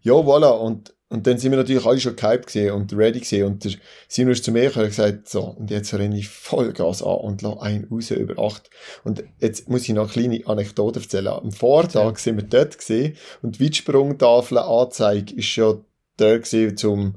[0.00, 0.50] Ja, voilà.
[0.50, 3.72] Und, und dann sind wir natürlich alle schon gehypt gesehen und ready gesehen und der
[4.08, 7.16] Simon ist zu mir gekommen und hat gesagt, so, und jetzt renne ich Vollgas an
[7.16, 8.70] und lasse einen raus über acht.
[9.04, 11.28] Und jetzt muss ich noch eine kleine Anekdote erzählen.
[11.28, 15.84] Am Vortag sind wir dort gesehen und die Weitsprungtafel Anzeige ist schon
[16.16, 17.16] da gewesen zum,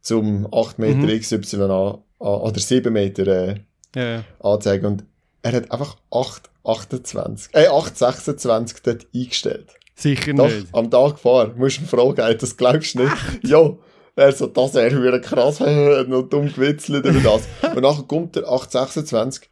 [0.00, 1.20] zum 8 Meter Mhm.
[1.20, 3.54] XY an, oder 7 Meter äh,
[3.94, 4.24] Ja, ja.
[4.40, 5.04] Anzeige und
[5.42, 9.77] er hat einfach 8, 28, äh, 8, 26 dort eingestellt.
[9.98, 10.68] Sicher Doch, nicht.
[10.72, 13.16] am Tag vor, musst du ihn fragen, das glaubst du nicht.
[13.42, 13.76] ja,
[14.14, 17.48] er so, das wäre wieder krass, hat noch dumm gewitzelt über das.
[17.74, 19.50] Und nachher kommt der 826.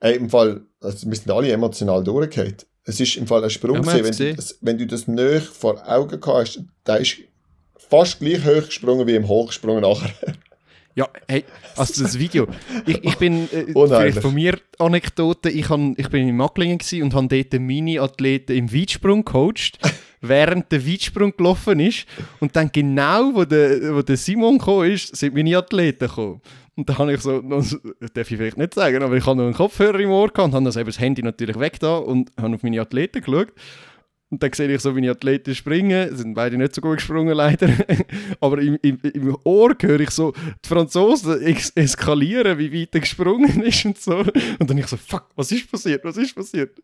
[0.00, 2.56] Ey, im Fall, also wir sind alle emotional durchgefallen.
[2.84, 5.46] Es ist im Fall ein Sprung Ja, gewesen, wenn, du das, wenn du das nicht
[5.46, 7.16] vor Augen hast, der ist
[7.76, 10.12] fast gleich hoch gesprungen wie im Hochgesprungen nachher.
[10.96, 11.44] Ja, hey,
[11.76, 12.46] also das Video.
[12.86, 17.14] Ich, ich bin, äh, vielleicht von mir Anekdote, ich, han, ich bin in Macklingen und
[17.14, 19.78] habe dort meine Athleten im Weitsprung gecoacht,
[20.20, 22.06] während der Weitsprung gelaufen ist.
[22.40, 26.40] Und dann genau, wo der, wo der Simon gekommen ist, sind meine Athleten gekommen.
[26.76, 27.78] Und da habe ich so, so-
[28.14, 30.54] darf ich vielleicht nicht sagen, aber ich habe noch einen Kopfhörer im Ohr gehabt und
[30.54, 33.52] habe das, eben das Handy natürlich weg da und habe auf meine Athleten geschaut.
[34.30, 37.68] Und dann sehe ich so meine Athleten springen, sind beide nicht so gut gesprungen leider,
[38.40, 43.00] aber im, im, im Ohr höre ich so die Franzosen ex eskalieren, wie weit er
[43.00, 44.18] gesprungen ist und so.
[44.18, 46.80] Und dann ich so, fuck, was ist passiert, was ist passiert?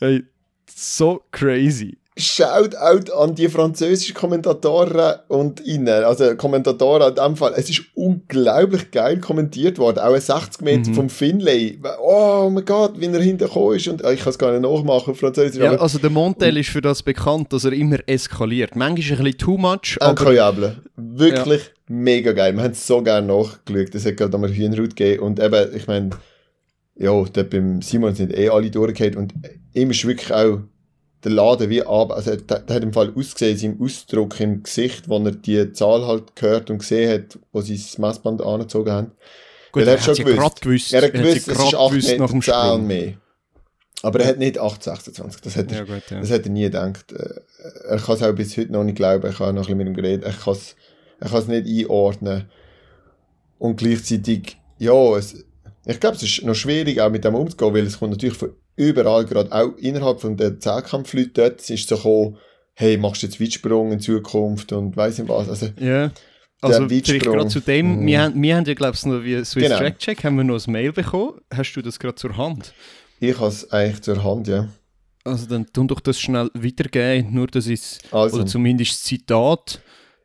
[0.00, 0.22] Hey,
[0.68, 1.96] so crazy.
[2.14, 7.54] Shoutout an die französischen Kommentatoren und Ihnen, also Kommentatoren in dem Fall.
[7.56, 9.98] Es ist unglaublich geil kommentiert worden.
[10.00, 10.94] Auch ein 60 Meter Mhm.
[10.94, 11.78] vom Finlay.
[12.02, 13.88] Oh mein Gott, wie er hintergekommen ist.
[13.88, 15.62] Und äh, ich kann es gar nicht nachmachen auf Französisch.
[15.62, 18.76] Ja, also der Montel ist für das bekannt, dass er immer eskaliert.
[18.76, 20.82] Manchmal ein bisschen too much, incroyable.
[20.96, 22.54] Wirklich mega geil.
[22.54, 23.94] Wir haben es so gerne nachgeschaut.
[23.94, 25.22] Es hat gerade einmal Hühnerhaut gegeben.
[25.22, 26.10] Und eben, ich meine,
[26.96, 29.16] ja, dort beim Simon sind eh alle durchgehend.
[29.16, 29.32] Und
[29.72, 30.58] ihm ist wirklich auch
[31.24, 32.10] der Laden wie ab.
[32.12, 36.06] Also, der, der hat im Fall ausgesehen, seinem Ausdruck im Gesicht, wo er die Zahl
[36.06, 39.10] halt gehört und gesehen hat, wo sie das Messband angezogen haben.
[39.72, 40.60] gut, er er hat hat schon gewusst.
[40.62, 40.92] gewusst.
[40.92, 42.86] Er hat gewusst, es ist grad 8 gewusst nach Meter dem 10 und Sprung.
[42.86, 43.14] mehr.
[44.02, 45.38] Aber er hat nicht 8,26.
[45.44, 46.20] Das hat er Ja, gut, ja.
[46.20, 47.12] das hätte er nie gedacht.
[47.12, 47.40] Äh,
[47.88, 49.30] Er kann es auch bis heute noch nicht glauben.
[49.30, 50.24] Ich habe noch ein bisschen mit ihm geredet.
[50.24, 50.74] Er kann es,
[51.20, 52.50] er kann es nicht einordnen.
[53.58, 55.44] Und gleichzeitig, ja, es,
[55.86, 58.50] ich glaube, es ist noch schwierig, auch mit dem umzugehen, weil es kommt natürlich von
[58.76, 62.38] überall, gerade auch innerhalb von der Zehnkampfleute dort, es ist so gekommen,
[62.74, 65.48] hey, machst du jetzt Weitsprung in Zukunft und weiss nicht was.
[65.48, 66.10] Also, Ja.
[66.64, 68.06] Also vielleicht gerade zu dem, Mhm.
[68.06, 69.78] wir, haben, wir haben ja glaube ich noch wie Swiss Genau.
[69.78, 71.40] Track Check, haben wir noch ein Mail bekommen.
[71.52, 72.72] Hast du das gerade zur Hand?
[73.18, 74.68] ich habe es eigentlich zur Hand, ja.
[75.24, 79.80] Also dann tun doch das schnell weitergeben, nur das ist, Also, oder zumindest das Zitat.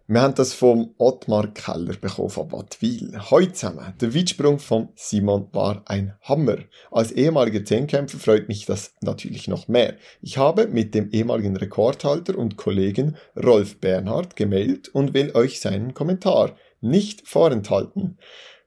[0.10, 3.20] Wir haben das vom Ottmar Keller bekommen von Wattwil.
[3.30, 3.94] Heute zusammen.
[4.00, 6.60] Der Weitsprung von Simon war ein Hammer.
[6.92, 9.98] Als ehemaliger Zehnkämpfer freut mich das natürlich noch mehr.
[10.22, 15.94] Ich habe mit dem ehemaligen Rekordhalter und Kollegen Rolf Bernhard gemeldet und will euch seinen
[15.94, 18.18] Kommentar nicht vorenthalten.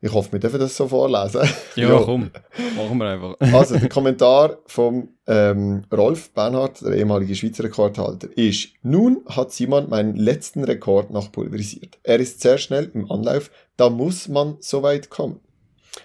[0.03, 1.43] Ich hoffe, wir dürfen das so vorlesen.
[1.77, 2.31] Ja, komm,
[2.75, 3.37] machen wir einfach.
[3.55, 9.91] Also, der Kommentar vom ähm, Rolf Bernhard, der ehemalige Schweizer Rekordhalter, ist: Nun hat Simon
[9.91, 11.99] meinen letzten Rekord noch pulverisiert.
[12.03, 15.41] Er ist sehr schnell im Anlauf, da muss man so weit kommen.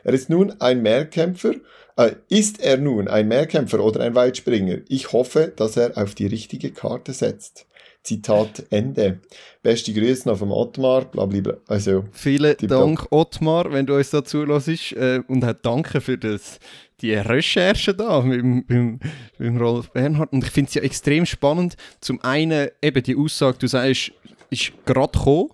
[0.03, 1.53] Er ist nun ein Mehrkämpfer.
[1.97, 4.79] Äh, ist er nun ein Mehrkämpfer oder ein Weitspringer?
[4.89, 7.65] Ich hoffe, dass er auf die richtige Karte setzt.
[8.05, 9.19] Zitat Ende.
[9.63, 11.57] Beste Grüße noch vom Ottmar, blablabla.
[11.67, 14.93] Also, Vielen Dank, Ottmar, wenn du uns da zulässt.
[14.93, 16.59] Äh, und auch danke für das,
[17.01, 18.99] die Recherche da mit, mit,
[19.39, 20.31] mit Rolf Bernhard.
[20.33, 21.75] Und ich finde es ja extrem spannend.
[21.99, 24.11] Zum einen eben die Aussage, du sagst,
[24.51, 25.49] ist gerade gekommen.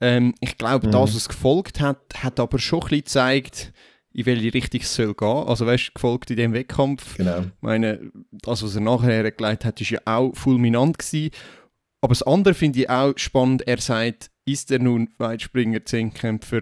[0.00, 0.92] Ähm, ich glaube, Mhm.
[0.92, 3.72] das, was gefolgt hat, hat aber schon ein bisschen gezeigt,
[4.12, 5.28] in welche Richtung es soll gehen.
[5.28, 7.16] Also weißt du, gefolgt in dem Wettkampf.
[7.16, 7.40] genau.
[7.40, 11.30] Ich meine, das, was er nachher hergelegt hat, ist ja auch fulminant gewesen.
[12.00, 13.66] Aber das andere finde ich auch spannend.
[13.66, 16.60] Er sagt, ist er nun Weitspringer, Zehnkämpfer,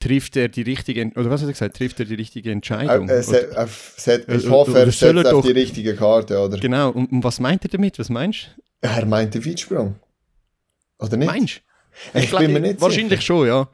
[0.00, 3.08] trifft er die richtige, oder was hat er gesagt, trifft er die richtige Entscheidung?
[3.08, 6.38] Äh, es Oder- auf- es hat- ich Äh, hoffe, er setzt auf die richtige Karte,
[6.40, 6.58] oder?
[6.58, 7.98] genau, und, und was meint er damit?
[8.00, 8.48] Was meinst
[8.80, 9.94] Er meint den Weitsprung.
[10.98, 11.16] Oder du?
[11.18, 11.26] nicht?
[11.30, 11.62] Meinst
[12.14, 12.18] du?
[12.18, 13.22] ich bin mir nicht Wahrscheinlich sicher.
[13.22, 13.68] schon, ja.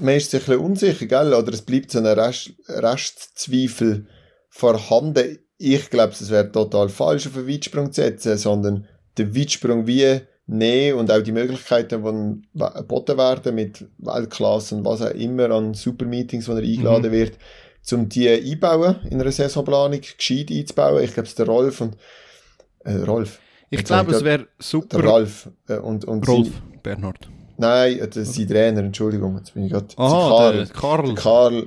[0.00, 1.32] Man ist sich ein bisschen unsicher, gell?
[1.34, 4.06] Oder es bleibt so ein Rest, Restzweifel
[4.48, 5.38] vorhanden.
[5.58, 10.20] Ich glaube, es wäre total falsch, auf einen Weitsprung zu setzen, sondern den Weitsprung wie
[10.46, 15.72] nehmen und auch die Möglichkeiten, die geboten werden mit Weltklasse und was auch immer an
[15.74, 17.12] Supermeetings, wo er eingeladen Mhm.
[17.12, 17.38] wird,
[17.92, 21.02] um die einbauen in einer Saisonplanung, gescheit einzubauen.
[21.02, 21.96] Ich glaube, es ist der Rolf und
[22.84, 23.40] äh, Rolf.
[23.70, 25.02] Ich glaube, es wäre Der super.
[25.02, 27.28] Ralf äh, und, und Rolf Sein, Bernhard.
[27.56, 29.86] nein, äh, das ist sein Trainer, Entschuldigung, jetzt bin ich gerade.
[29.96, 31.66] Aha, sein der Karl, der Karl,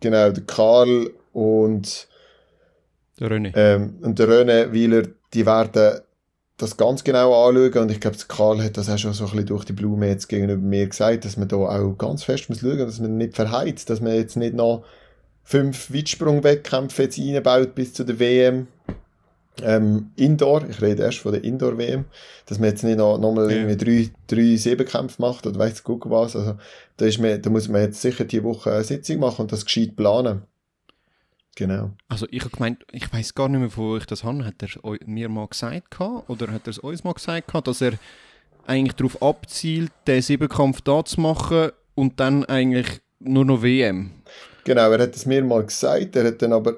[0.00, 2.06] genau, der Karl und,
[3.18, 3.52] der René.
[3.56, 6.00] ähm, und der René Wieler, die werden
[6.58, 9.46] das ganz genau anschauen und ich glaube, Karl hat das auch schon so ein bisschen
[9.46, 12.78] durch die Blume jetzt gegenüber mir gesagt, dass man da auch ganz fest muss schauen,
[12.78, 14.84] dass man nicht verheizt, dass man jetzt nicht noch
[15.44, 18.66] fünf Weitsprung-Wettkämpfe jetzt reinbaut bis zu der WM.
[19.62, 22.04] Ähm, Indoor, ich rede erst von der Indoor-WM,
[22.46, 23.56] dass man jetzt nicht noch, noch mal Ja.
[23.56, 26.36] irgendwie drei, drei Siebenkämpfe macht oder weiss gucken was.
[26.36, 26.54] Also,
[26.96, 29.64] da, ist man, da muss man jetzt sicher die Woche eine Sitzung machen und das
[29.64, 30.42] gescheit planen.
[31.58, 31.90] Genau.
[32.06, 34.44] Also ich habe gemeint, ich weiß gar nicht mehr, wo ich das habe.
[34.44, 37.66] Hat er es mir mal gesagt gehabt, oder hat er es uns mal gesagt gehabt,
[37.66, 37.94] dass er
[38.64, 44.12] eigentlich darauf abzielt, den Siebenkampf da zu machen und dann eigentlich nur noch WM.
[44.62, 46.74] Genau, er hat es mir mal gesagt, er hat dann aber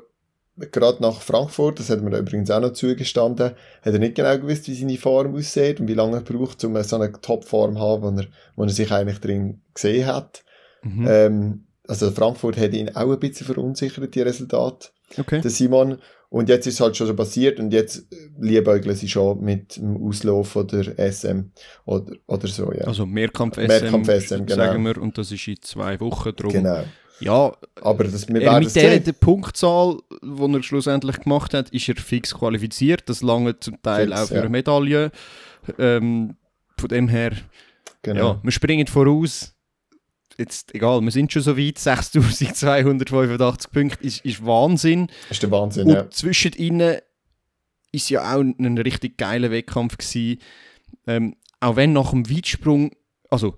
[0.57, 3.51] gerade nach Frankfurt, das hat mir übrigens auch noch zugestanden,
[3.83, 6.83] hat er nicht genau gewusst, wie seine Form aussieht und wie lange er braucht, um
[6.83, 10.43] so eine Topform zu haben, wo er, wo er sich eigentlich drin gesehen hat.
[10.83, 11.07] Mhm.
[11.07, 15.41] Ähm, also Frankfurt hat ihn auch ein bisschen verunsichert, die Resultate, okay.
[15.41, 15.99] der Simon.
[16.29, 18.07] Und jetzt ist es halt schon so passiert und jetzt
[18.39, 21.51] liebäugeln sie schon mit dem Auslauf oder SM
[21.87, 22.85] oder, oder so, ja.
[22.85, 24.55] Also Mehrkampf-SM, Mehrkampf-SM, genau.
[24.55, 26.53] sagen wir, und das ist in zwei Wochen drum.
[26.53, 26.85] genau.
[27.19, 31.87] Ja, Aber das, wir er mit der, der Punktzahl, die er schlussendlich gemacht hat, ist
[31.89, 33.03] er fix qualifiziert.
[33.11, 34.41] Das lange zum Teil Fix, auch für ja.
[34.41, 35.11] eine Medaille.
[35.79, 36.37] Ähm,
[36.79, 37.33] von dem her,
[38.03, 38.33] Genau.
[38.33, 39.55] ja, wir springen voraus.
[40.41, 41.79] Jetzt, egal, wir sind schon so weit.
[41.79, 45.09] 6285 Punkte ist, ist Wahnsinn.
[45.31, 46.11] Ist der Wahnsinn, Und ja.
[46.11, 46.99] zwischen ihnen
[47.93, 50.41] ist ja auch ein richtig geiler Wettkampf gewesen.
[51.07, 52.91] Ähm, auch wenn nach dem Weitsprung,
[53.29, 53.57] also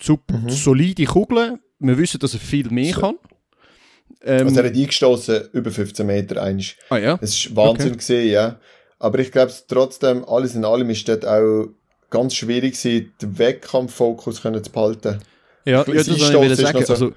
[0.00, 0.50] super, Mhm.
[0.50, 3.00] solide Kugeln, wir wissen, dass er viel mehr So.
[3.00, 3.14] kann.
[4.22, 6.76] Ähm, Also er hat eingestoßen über 15 Meter eigentlich.
[6.90, 7.96] ah ja, Es war Wahnsinn Okay.
[7.98, 8.58] gesehen, ja.
[8.98, 11.68] Aber ich glaube trotzdem, alles in allem ist dort auch
[12.10, 15.20] ganz schwierig gewesen, den Wettkampffokus zu behalten.
[15.64, 16.84] Ja, ja das ich ist sagen.
[16.84, 17.12] so- Also,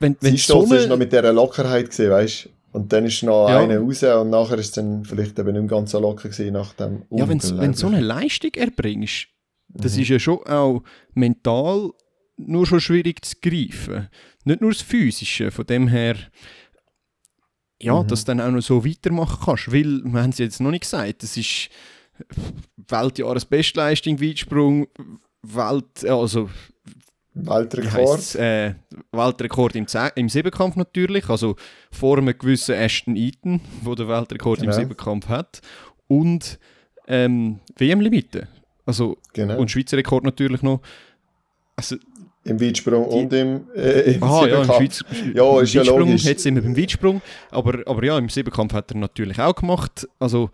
[0.00, 3.22] wenn, wenn so Einstoßen ist noch eine, mit dieser Lockerheit gesehen, weißt Und dann ist
[3.22, 3.60] noch Ja.
[3.60, 6.52] einer raus und nachher ist es dann vielleicht eben nicht mehr ganz so locker gewesen
[6.54, 8.00] nach dem ja, wenn, du so eine.
[8.00, 9.28] Leistung erbringst,
[9.68, 10.02] das Mhm.
[10.02, 10.82] ist ja schon auch
[11.14, 11.90] mental
[12.36, 14.08] nur schon schwierig zu greifen.
[14.44, 16.16] Nicht nur das Physische, von dem her,
[17.80, 18.08] ja, Mhm.
[18.08, 19.70] dass du dann auch noch so weitermachen kannst.
[19.72, 21.68] Weil, wir haben es jetzt noch nicht gesagt, das ist
[22.88, 24.86] Weltjahresbestleistung, Weitsprung,
[25.42, 26.48] Welt, also
[27.34, 28.34] Weltrekord.
[28.36, 28.74] äh,
[29.12, 31.56] Weltrekord im, Ze im Siebenkampf natürlich, also
[31.90, 34.72] vor einem gewissen Ashton Eaton, der den Weltrekord Genau.
[34.72, 35.60] im Siebenkampf hat,
[36.06, 36.58] und
[37.08, 38.48] ähm, WM-Limite.
[38.86, 39.58] Also, Genau.
[39.58, 40.80] und Schweizer Rekord natürlich noch.
[41.76, 41.96] Also,
[42.44, 44.76] Im Weitsprung und im, äh, im aha, ja, im Siebenkampf.
[44.76, 46.24] Schweizer Ja, im ist ja logisch.
[46.26, 47.20] hat es immer beim Weitsprung,
[47.50, 50.06] aber, aber ja, im Siebenkampf hat er natürlich auch gemacht.
[50.18, 50.50] Also,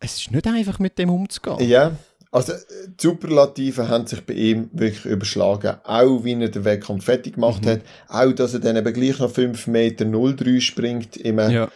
[0.00, 1.60] es ist nicht einfach mit dem umzugehen.
[1.68, 1.92] Ja,
[2.32, 2.52] also
[2.86, 5.76] die Superlative haben sich bei ihm wirklich überschlagen.
[5.84, 7.68] Auch wie er den Wettkampf fertig gemacht Mhm.
[7.70, 7.80] hat.
[8.08, 11.68] Auch, dass er dann eben gleich noch 5 Meter 03 springt im, Ja.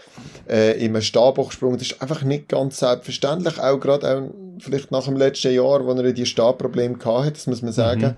[0.48, 1.72] äh, im Stabhochsprung.
[1.76, 3.58] Das ist einfach nicht ganz selbstverständlich.
[3.58, 7.46] Auch gerade auch vielleicht nach dem letzten Jahr, wo er die Stabprobleme gehabt hat, das
[7.48, 8.02] muss man sagen.
[8.02, 8.16] Mhm.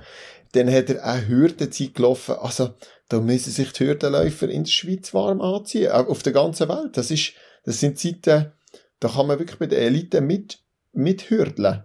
[0.53, 2.35] Dann hat er auch Hürdenzeit gelaufen.
[2.40, 2.70] Also,
[3.09, 5.90] da müssen sich die Hürdenläufer in der Schweiz warm anziehen.
[5.90, 6.96] Auch auf der ganzen Welt.
[6.96, 7.33] Das ist,
[7.64, 8.53] das sind Zeiten,
[9.01, 10.59] da kann man wirklich bei der Elite mit,
[10.92, 11.83] mit hürdeln.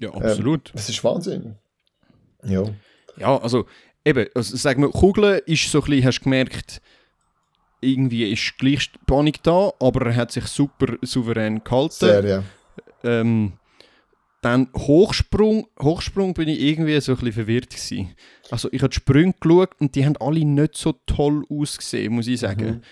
[0.00, 0.70] Ja, absolut.
[0.74, 1.56] Das ist Wahnsinn.
[2.44, 2.64] Ja.
[3.16, 3.66] Ja, also
[4.04, 6.80] eben, also, sagen wir, Kugeln ist so ein bisschen, hast du gemerkt,
[7.80, 11.94] irgendwie ist gleich Spannung da, aber er hat sich super souverän gehalten.
[11.94, 12.42] Sehr, ja.
[13.02, 13.54] Ähm,
[14.42, 18.14] dann Hochsprung, Hochsprung bin ich irgendwie so ein bisschen verwirrt gewesen.
[18.50, 22.26] Also ich habe die Sprünge geschaut und die haben alle nicht so toll ausgesehen, muss
[22.26, 22.82] ich sagen.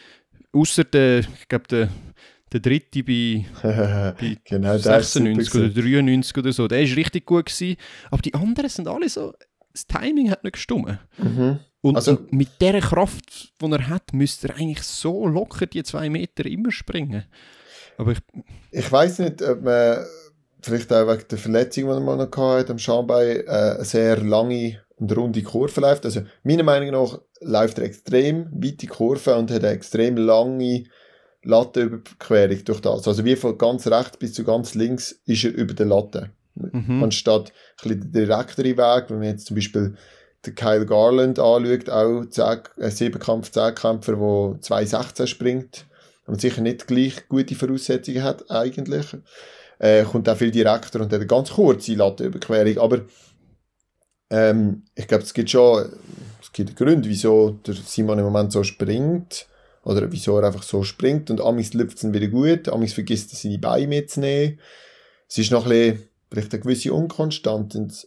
[0.52, 0.60] Mhm.
[0.60, 1.88] Außer der, ich glaube der,
[2.52, 3.44] der dritte bei,
[4.20, 5.92] bei genau, der ist super 96 oder gewesen.
[5.92, 7.76] 93 oder so, der ist richtig gut gewesen.
[8.10, 9.32] Aber die anderen sind alle so,
[9.72, 10.98] das Timing hat nicht gestimmt.
[11.18, 11.60] Mhm.
[11.80, 16.08] Und, Also- mit der Kraft, die er hat, müsste er eigentlich so locker die zwei
[16.10, 17.24] Meter immer springen.
[17.96, 18.18] Aber ich,
[18.70, 20.04] Ich weiß nicht, ob man
[20.60, 24.16] vielleicht auch wegen der Verletzung, die er mal noch hatte, am Schambein, äh, eine sehr
[24.18, 26.04] lange und runde Kurve läuft.
[26.04, 30.84] Also, meiner Meinung nach läuft er extrem weite Kurve und hat eine extrem lange
[31.48, 33.08] Lattenüberquerung durch das.
[33.08, 36.30] Also, wie von ganz rechts bis zu ganz links ist er über der Latte.
[36.54, 37.02] mhm.
[37.02, 39.96] Anstatt ein bisschen der direktere Weg, wenn man jetzt zum Beispiel
[40.44, 45.86] den Kyle Garland anschaut, auch Zehn- äh, Siebenkampf, Zehnkämpfer, der 2,16 springt
[46.26, 49.06] und sicher nicht gleich gute Voraussetzungen hat eigentlich,
[49.78, 53.00] äh, kommt auch viel direkter und hat eine ganz kurze Lattenüberquerung, aber
[54.30, 55.88] ähm, ich glaube, es gibt schon
[56.40, 59.46] es gibt Gründe, wieso der Simon im Moment so springt
[59.88, 63.32] oder wieso er einfach so springt und Amis läuft es dann wieder gut, Amis vergisst
[63.32, 64.60] er seine Beine mitzunehmen.
[65.26, 68.06] Es ist noch ein bisschen, vielleicht eine gewisse Unkonstanz,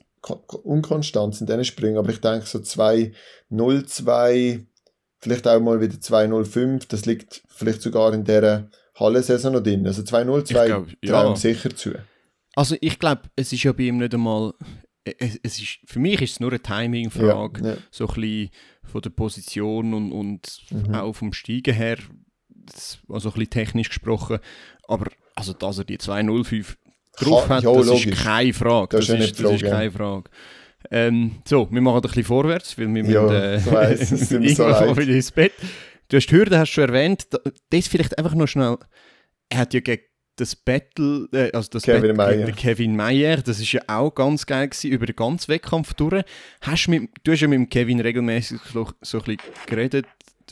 [0.64, 4.64] Unkonstanz in diesen Sprüngen, aber ich denke so 2-0-2,
[5.18, 9.88] vielleicht auch mal wieder 2-0-5, das liegt vielleicht sogar in dieser Hallensaison noch drin.
[9.88, 11.12] Also 2-0-2 Ich glaub, ja.
[11.12, 11.94] trauen sicher zu.
[12.54, 14.54] Also ich glaube, es ist ja bei ihm nicht einmal.
[15.04, 17.64] Es, es ist, für mich ist es nur eine Timing-Frage.
[17.64, 17.78] Ja, ja.
[17.90, 18.52] So ein bisschen
[18.84, 20.96] von der Position und, und Mhm.
[20.96, 21.98] auch vom Steigen her.
[22.50, 24.40] Das- Also ein bisschen technisch gesprochen.
[24.88, 26.78] Aber also, dass er die 205
[27.18, 28.06] drauf hat, ja, das logisch.
[28.08, 28.98] ist keine Frage.
[28.98, 30.30] Das Das, ist die das ist Frage, keine Frage.
[30.90, 33.60] Ähm, so, wir machen ein bisschen vorwärts, weil wir Ja, müssen, äh,
[34.06, 34.98] so irgendwann leid.
[34.98, 35.54] wieder ins Bett.
[36.10, 37.28] Du hast die Hürde hast schon erwähnt.
[37.30, 37.40] Da-
[37.70, 38.78] Das vielleicht einfach noch schnell.
[39.50, 40.04] Er hat ja gegen
[40.38, 42.52] das Battle, äh, also das Kevin Battle Mayer.
[42.54, 46.24] Kevin Meyer, das ist ja auch ganz geil gewesen, über den ganzen Wettkampf durch.
[46.62, 50.06] Hast mit, du hast ja mit dem Kevin regelmäßig so, so ein bisschen geredet,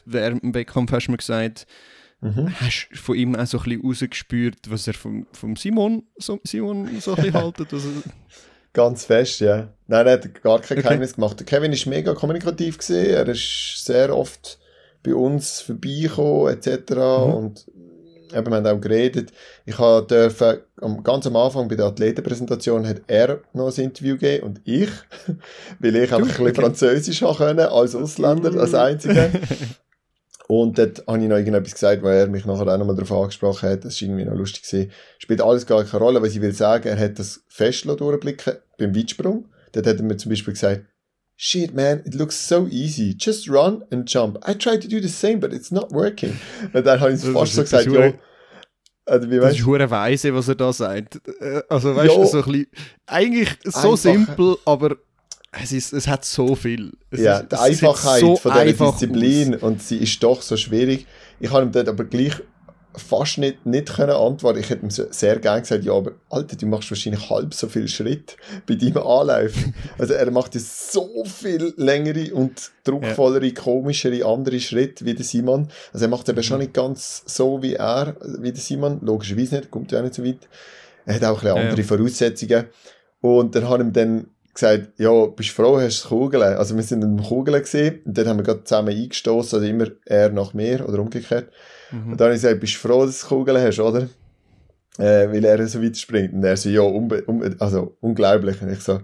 [0.05, 1.65] während dem Wettkampf hast du mir gesagt,
[2.21, 2.53] Mhm.
[2.59, 6.37] hast du von ihm auch so ein bisschen rausgespürt, was er vom, vom Simon, so,
[6.43, 7.71] Simon so ein bisschen haltet?
[7.73, 7.87] Also,
[8.73, 9.69] Ganz fest, ja.
[9.87, 10.81] Nein, er hat gar kein Okay.
[10.87, 11.39] Geheimnis gemacht.
[11.39, 13.13] Der Kevin ist mega kommunikativ gesehen.
[13.15, 14.59] Er ist sehr oft
[15.01, 16.91] bei uns vorbeigekommen, etc.
[16.91, 16.97] Mhm.
[17.33, 17.65] Und
[18.33, 19.31] eben, wir haben auch geredet.
[19.65, 24.61] Ich am, ganz am Anfang bei der Athletenpräsentation hat er noch ein Interview gegeben und
[24.65, 24.89] ich,
[25.79, 26.55] weil ich einfach ein bisschen.
[26.55, 29.29] Französisch können, als Ausländer, als Einziger.
[30.47, 33.69] Und dort habe ich noch irgendetwas gesagt, wo er mich nachher auch nochmal darauf angesprochen
[33.69, 33.85] hat.
[33.85, 34.63] Das war irgendwie noch lustig.
[34.63, 34.91] Gewesen.
[35.19, 36.87] Spielt alles gar keine Rolle, was ich will sagen.
[36.87, 39.45] Er hat das Fest durchblicken beim Weitsprung.
[39.73, 40.85] Dort hat er mir zum Beispiel gesagt,
[41.41, 43.15] Shit, man, it looks so easy.
[43.17, 44.37] Just run and jump.
[44.45, 46.37] I tried to do the same, but it's not working.
[46.73, 48.11] Und dann habe ich Das fast so gesagt, ja.
[49.05, 51.21] Also, wie Das ist hure weise, was er da sagt.
[51.39, 52.67] Äh, Also weißt du, so ein bisschen,
[53.05, 53.97] eigentlich so Einfach.
[53.97, 54.97] simpel, aber
[55.63, 56.91] es, ist, es hat so viel.
[57.09, 60.57] Es ja, ist, die es Einfachheit so von dieser Disziplin und sie ist doch so
[60.57, 61.07] schwierig.
[61.39, 62.33] Ich habe ihm dort aber gleich
[62.95, 64.59] fast nicht, nicht können antworten.
[64.59, 67.87] Ich hätte ihm sehr gerne gesagt, ja, aber Alter, du machst wahrscheinlich halb so viel
[67.87, 68.35] Schritt
[68.67, 69.53] bei deinem Anlauf.
[69.97, 75.69] Also er macht jetzt so viel längere und druckvollere, komischere andere Schritte wie der Simon.
[75.93, 76.43] Also er macht eben Mhm.
[76.43, 78.99] schon nicht ganz so wie er, wie der Simon.
[79.01, 80.47] Logischerweise nicht, kommt ja auch nicht so weit.
[81.05, 81.69] Er hat auch ein bisschen Ja, ja.
[81.69, 82.65] andere Voraussetzungen.
[83.21, 84.27] Und dann habe ich ihm dann
[84.59, 86.57] gesagt, ja, bist du froh, hast du Kugeln?
[86.57, 89.87] Also wir sind im Kugeln gesehen und dann haben wir gerade zusammen eingestoßen, also immer
[90.05, 91.51] er nach mir oder umgekehrt.
[91.91, 92.11] Mhm.
[92.11, 94.07] Und dann habe ich gesagt, bist du froh, dass du Kugeln hast, oder?
[94.97, 96.33] Äh, weil er so weit springt.
[96.33, 97.23] Und er so, ja, unbe
[97.59, 98.61] also unglaublich.
[98.61, 98.99] Und ich so,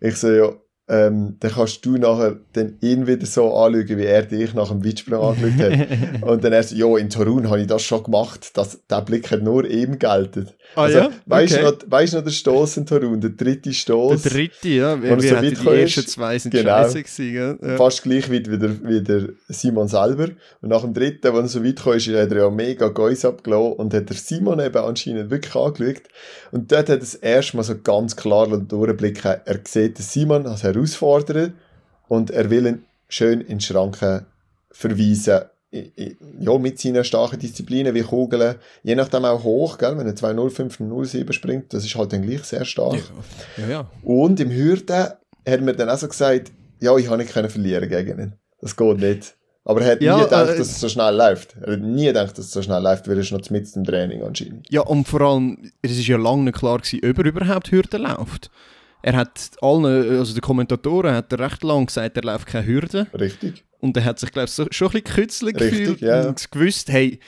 [0.00, 0.52] ich so, ja,
[0.92, 4.84] ähm, dann kannst du nachher dann ihn wieder so anschauen, wie er dich nach dem
[4.84, 6.22] Weitsprung angeschaut hat.
[6.28, 8.50] Und dann er so, ja, in Torun habe ich das schon gemacht.
[8.54, 10.48] Das, der Blick hat nur ihm gelten.
[10.74, 11.10] ah also, ja?
[11.26, 11.64] Weißt du Okay.
[11.64, 14.22] noch, weißt noch den Stoß in Torun, der dritte Der Stoß?
[14.22, 14.92] dritte, ja.
[14.92, 16.10] Er Wir so die gekommen ersten ist.
[16.10, 16.68] zwei sind Genau.
[16.70, 17.58] scheiße gewesen?
[17.62, 17.76] Ja.
[17.78, 20.28] Fast gleich weit wie der, wie der Simon selber.
[20.60, 23.24] Und nach dem dritten, wo er so weit kam, ist, hat er ja mega Geus
[23.24, 26.02] abgelassen und hat der Simon eben anscheinend wirklich angeschaut.
[26.50, 29.36] Und dort hat er das erste Mal so ganz klar durchblicken.
[29.46, 31.50] Er sieht den Simon als Herausforderer
[32.08, 34.26] und er will ihn schön in die Schranken
[34.70, 35.42] verweisen.
[36.38, 39.96] Ja, mit seinen starken Disziplinen wie Kugeln, je nachdem auch hoch, gell?
[39.96, 43.00] wenn er 2,05, 07 springt, das ist halt dann gleich sehr stark.
[43.56, 43.90] ja, ja.
[44.02, 45.06] Und im Hürden
[45.48, 48.32] hat mir dann auch so gesagt, ja, ich habe nicht können verlieren gegen ihn.
[48.60, 49.34] Das geht nicht.
[49.64, 51.56] Aber er hat Ja, nie gedacht, äh, dass es so schnell läuft.
[51.60, 53.84] Er hat nie gedacht, dass es so schnell läuft, weil er ist noch mit im
[53.84, 54.66] Training anscheinend.
[54.70, 58.02] Ja, und vor allem, es ist ja lange nicht klar gewesen, ob er überhaupt Hürden
[58.02, 58.50] läuft.
[59.02, 63.06] Er hat allen, also den Kommentatoren hat er recht lang gesagt, er läuft keine Hürden.
[63.18, 63.64] Richtig.
[63.80, 66.28] Und er hat sich, glaube ich, so, schon ein bisschen gekützelt Richtig, gefühlt ja.
[66.28, 67.18] und gewusst, hey,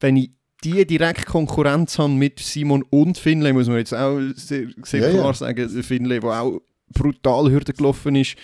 [0.00, 0.30] wenn ich
[0.62, 5.10] die direkt Konkurrenz haben mit Simon und Finlay, muss man jetzt auch sehr, sehr Ja,
[5.10, 5.34] klar ja.
[5.34, 6.60] sagen, Finlay, der auch
[6.92, 8.36] brutal Hürde gelaufen ist,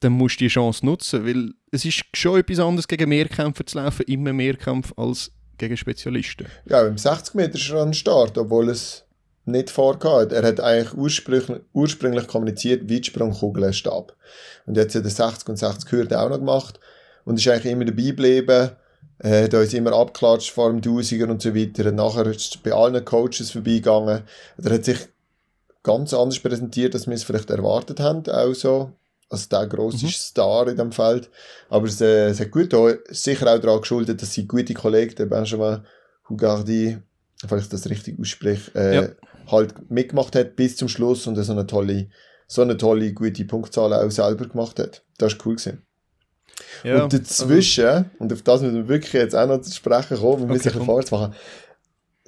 [0.00, 3.78] dann musst du die Chance nutzen, weil es ist schon etwas anderes, gegen Mehrkämpfer zu
[3.78, 6.46] laufen, immer Mehrkampf, als gegen Spezialisten.
[6.66, 9.05] Ja, im 60 Meter ist er an Start, obwohl es
[9.46, 10.32] nicht vorgehabt.
[10.32, 14.14] Er hat eigentlich ursprünglich, ursprünglich kommuniziert, Weitsprung, Kugel, Stab.
[14.66, 16.80] Und jetzt hat er 60 und 60 Hürden auch noch gemacht
[17.24, 18.70] und ist eigentlich immer dabei geblieben.
[19.18, 21.86] Er hat uns immer abgeklatscht vor dem Tausiger und so weiter.
[21.86, 24.22] Und nachher ist bei allen Coaches vorbeigegangen.
[24.62, 24.98] Er hat sich
[25.82, 28.90] ganz anders präsentiert, als wir es vielleicht erwartet haben, auch so.
[29.30, 30.10] Also der grosse Mhm.
[30.10, 31.30] Star in dem Feld.
[31.68, 32.98] Aber es, äh, es hat gut getan.
[33.08, 35.80] sicher auch daran geschuldet, dass sein guter Kollege, der Benjamin
[36.28, 36.98] Hugardi,
[37.46, 39.08] falls ich das richtig ausspreche, äh, Ja.
[39.46, 42.08] Halt mitgemacht hat bis zum Schluss und so eine tolle,
[42.46, 45.04] so eine tolle, gute Punktzahl auch selber gemacht hat.
[45.18, 45.82] Das war cool gewesen.
[46.84, 50.42] Ja, und dazwischen, und auf das müssen wir wirklich jetzt auch noch zu sprechen kommen,
[50.42, 50.86] wir müssen Okay, komm.
[50.86, 51.34] vorwärts machen.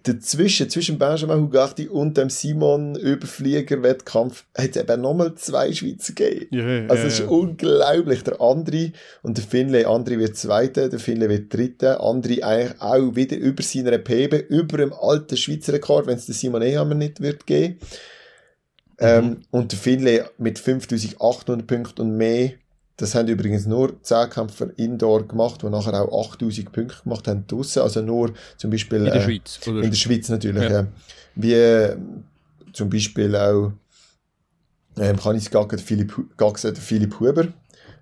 [0.08, 6.46] Dazwischen, zwischen Benjamin Hugardi und dem Simon Überflieger-Wettkampf, hat es eben nochmal zwei Schweizer gegeben.
[6.50, 8.22] ja, Also es ist unglaublich.
[8.24, 8.92] Der andere
[9.22, 12.02] und der Finlay, Andri wird Zweiter, der Finlay wird Dritter.
[12.02, 16.34] Andri eigentlich auch wieder über seiner PB, über dem alten Schweizer Rekord, wenn es der
[16.34, 17.78] Simon Ehammer nicht wird geben.
[19.00, 22.52] Ähm, und der Finlay mit 5800 Punkten und mehr.
[22.98, 27.46] Das haben übrigens nur 10 Kämpfer Indoor gemacht, die nachher auch 8000 Punkte gemacht haben
[27.46, 27.82] draussen.
[27.82, 29.82] Also nur zum Beispiel in der äh, Schweiz, oder?
[29.82, 30.70] in der Schweiz natürlich, Ja.
[30.70, 30.86] ja.
[31.36, 31.96] Wie äh,
[32.72, 33.72] zum Beispiel auch,
[34.98, 37.48] ähm, kann ich der Philipp, Gags, Philipp Huber.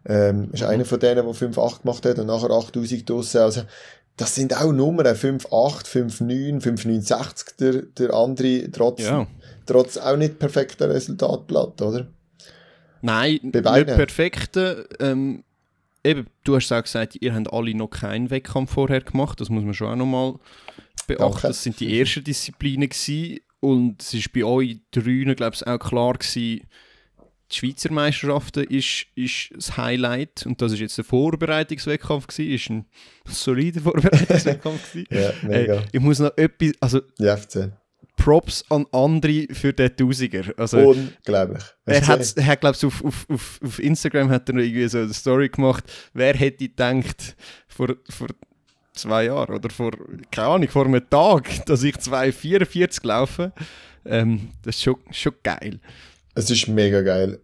[0.08, 0.68] Ähm, ist Mhm.
[0.68, 3.38] einer von denen, der 5,8 gemacht hat und nachher 8000 draussen.
[3.42, 3.62] Also,
[4.16, 9.26] das sind auch Nummern, 5,8, 5,9, 5,69 der, der andere, trotz, ja.
[9.66, 12.06] trotz auch nicht perfekter Resultatblatt, oder?
[13.06, 13.94] Nein, nicht beiden.
[13.96, 14.88] perfekte.
[15.00, 15.44] Ähm,
[16.04, 19.40] eben, du hast auch gesagt, ihr habt alle noch keinen Wettkampf vorher gemacht.
[19.40, 20.34] Das muss man schon auch nochmal
[21.06, 21.22] beachten.
[21.22, 21.46] Danke.
[21.48, 23.40] Das sind die ersten Disziplinen gewesen.
[23.60, 26.62] Und es ist bei euch drünen, glaube ich, auch klar gewesen,
[27.52, 30.44] die Schweizer Meisterschaften ist, ist das Highlight.
[30.46, 32.52] Und das ist jetzt ein Vorbereitungswettkampf gewesen.
[32.52, 32.86] Ist ein
[33.32, 35.06] solider Vorbereitungswettkampf gewesen.
[35.10, 35.74] Ja, mega.
[35.74, 37.00] Äh, ich muss noch etwas, also
[37.36, 37.70] FC.
[38.16, 40.44] Props an andere für den Tausiger.
[40.56, 41.62] Also, Unglaublich.
[41.84, 44.98] Er hat, hat glaube ich, auf, auf, auf, auf Instagram hat er noch irgendwie so
[44.98, 45.84] eine Story gemacht.
[46.12, 47.36] Wer hätte gedacht,
[47.68, 48.28] vor, vor
[48.94, 49.92] zwei Jahren oder vor,
[50.30, 53.52] keine Ahnung, vor einem Tag, dass ich 2,44 laufe.
[54.04, 55.78] Ähm, das ist schon, schon geil.
[56.34, 57.40] Es ist mega geil.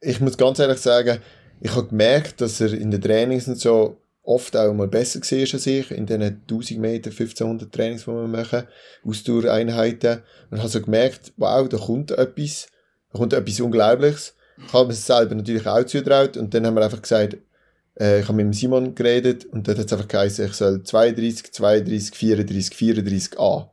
[0.00, 1.18] Ich muss ganz ehrlich sagen,
[1.60, 5.54] ich habe gemerkt, dass er in den Trainings und so oft auch mal besser war
[5.54, 8.64] als ich, in diesen 1000 Meter, 1500 Trainings, die wir machen,
[9.04, 10.22] Ausdauereinheiten.
[10.50, 12.68] Und habe so gemerkt, wow, da kommt etwas,
[13.12, 14.34] da kommt etwas Unglaubliches.
[14.64, 17.36] Ich habe mir es selber natürlich auch zutraut und dann haben wir einfach gesagt,
[17.98, 21.52] äh, ich habe mit Simon geredet und dort hat es einfach geheißen, ich soll 32,
[21.52, 23.66] 32, 34, 34 an.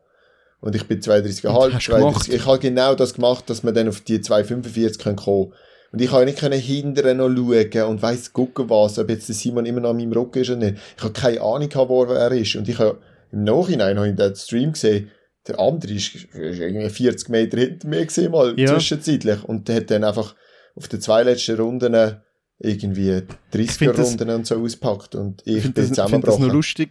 [0.62, 2.24] Und ich bin Und 32,5, hast du gemacht?
[2.24, 2.34] 32.
[2.34, 5.54] Ich habe genau das gemacht, dass wir dann auf die 2,45 können kommen
[5.92, 9.36] Und ich habe nicht können hindern noch schauen und weiss gucken was, ob jetzt der
[9.36, 10.78] Simon immer noch an meinem Rücken ist oder nicht.
[10.98, 12.56] Ich habe keine Ahnung wo er ist.
[12.56, 13.00] Und ich habe
[13.32, 15.10] im Nachhinein habe ich den Stream gesehen,
[15.48, 18.68] der andere ist, ist irgendwie 40 Meter hinter mir gesehen, mal Ja.
[18.74, 19.44] zwischenzeitlich.
[19.44, 20.36] Und der hat dann einfach
[20.76, 22.18] auf den zwei letzten Runden
[22.60, 23.38] irgendwie find
[23.72, 25.16] 30er das- Runden und so auspackt.
[25.16, 26.54] Und ich, Ich bin finde das, find das noch zusammengebrochen.
[26.56, 26.90] lustig,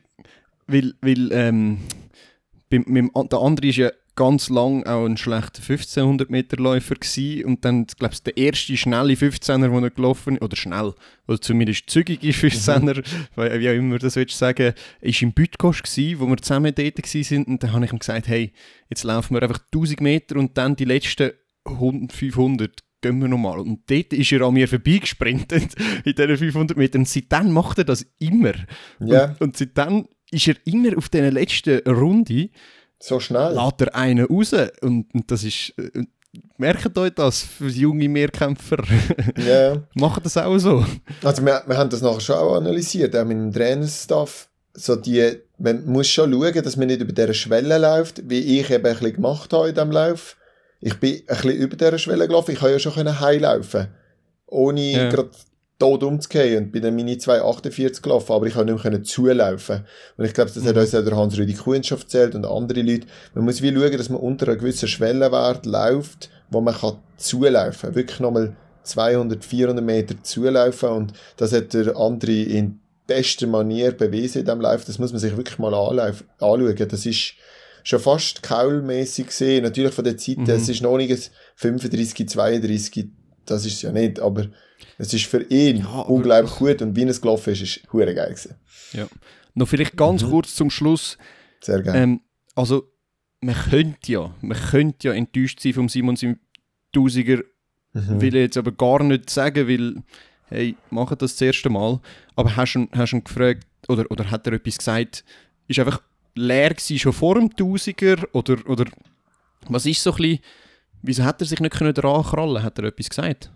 [0.67, 1.79] weil, weil ähm,
[2.71, 7.45] beim, dem- der andere ist ja ganz lang auch ein schlechter 1500 Meter Läufer gewesen
[7.45, 10.93] und dann, glaube ich, der erste schnelle 15er, den er gelaufen ist, oder schnell,
[11.29, 13.05] oder zumindest zügige 15er,
[13.37, 17.07] weil- wie auch immer das willst sagen, ist im Bütgosch gewesen, wo wir zusammen dort
[17.07, 18.53] sind und dann habe ich ihm gesagt, hey,
[18.91, 21.31] jetzt laufen wir einfach 1000 Meter und dann die letzten
[21.65, 23.61] 100, 500 gehen wir nochmal.
[23.61, 27.03] Und dort ist er an mir vorbeigesprintet in diesen 500 Metern.
[27.03, 28.55] Und seitdem macht er das immer.
[28.99, 32.51] Ja, Und, und seitdem ist er immer auf dieser letzten Runde,
[33.01, 33.55] so schnell.
[33.55, 34.53] lässt er einen raus.
[34.81, 35.73] Und, und das ist.
[35.79, 36.05] äh,
[36.59, 38.79] Merkt euch das für junge Mehrkämpfer?
[39.37, 39.83] Ja.
[39.95, 40.85] Machen das auch so?
[41.25, 44.49] Also wir, wir haben das nachher schon auch analysiert, auch mit dem Trainerstaff.
[44.75, 48.71] So die, man muss schon schauen, dass man nicht über dieser Schwelle läuft, wie ich
[48.71, 50.37] eben ein bisschen gemacht habe in diesem Lauf.
[50.81, 52.53] Ich bin ein bisschen über dieser Schwelle gelaufen.
[52.53, 53.89] Ich konnte ja schon können heimlaufen
[54.47, 55.09] ohne Ja.
[55.11, 55.31] gerade
[55.79, 59.85] tot umzugehen und bin dann meine 2,48 gelaufen, aber ich konnte nicht mehr können zulaufen.
[60.17, 60.81] Und ich glaube, das hat Mhm.
[60.81, 63.07] uns auch der Hans-Rüdi Kuhnschaft erzählt und andere Leute.
[63.35, 67.95] Man muss wie schauen, dass man unter einem gewissen Schwellenwert läuft, wo man kann zulaufen.
[67.95, 74.41] Wirklich nochmal 200, 400 Meter zulaufen und das hat der andere in bester Manier bewiesen
[74.41, 74.85] in diesem Lauf.
[74.85, 76.89] Das muss man sich wirklich mal anschauen.
[76.89, 77.35] Das ist
[77.85, 79.63] schon fast kaulmäßig gesehen.
[79.63, 80.51] Natürlich von der Zeit, Mhm.
[80.51, 81.23] es ist noch nicht ein
[81.57, 83.07] 35, 32,
[83.47, 84.47] das ist es ja nicht, aber
[84.99, 88.35] es ist für ihn Ja, unglaublich gut und wie es gelaufen ist, ist hure geil
[88.35, 88.57] gewesen.
[89.55, 90.31] Noch vielleicht ganz Mhm.
[90.31, 91.19] kurz zum Schluss.
[91.61, 91.97] Sehr geil.
[91.97, 92.21] Ähm,
[92.55, 92.91] also
[93.41, 97.43] man könnte ja, man könnte ja enttäuscht sein vom Simon 7000er,
[97.93, 98.21] mhm.
[98.21, 100.03] will ich jetzt aber gar nicht sagen, weil,
[100.47, 102.01] hey, mach das das erste Mal.
[102.37, 105.25] Aber hast du hast ihn gefragt, oder, oder hat er etwas gesagt,
[105.67, 106.01] ist einfach
[106.35, 108.85] leer gewesen, schon vor dem Tausiger, oder, oder
[109.69, 110.39] was ist so ein bisschen,
[111.03, 113.51] wieso hat er sich nicht können dran krallen Hat er etwas gesagt?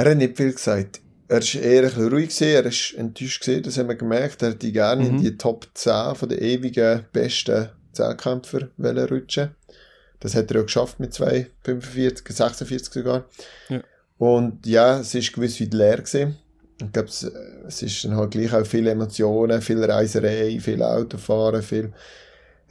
[0.00, 1.02] Er hat nicht viel gesagt.
[1.28, 4.42] Er war eher ein bisschen ruhig, gewesen, er war enttäuscht, gewesen, das haben wir gemerkt.
[4.42, 5.10] Er hätte gerne mhm.
[5.10, 9.50] in die Top 10 von der ewigen besten Zehnkämpfer rutschen
[10.18, 13.26] Das hat er auch geschafft mit 2,45, 46 sogar.
[13.68, 13.82] Ja.
[14.16, 15.98] Und ja, es war gewiss wie leer.
[15.98, 16.38] Gewesen.
[16.80, 17.30] Ich glaube, es,
[17.66, 21.92] es ist dann halt gleich auch viele Emotionen, viel Reiserei, viel Autofahren, viel...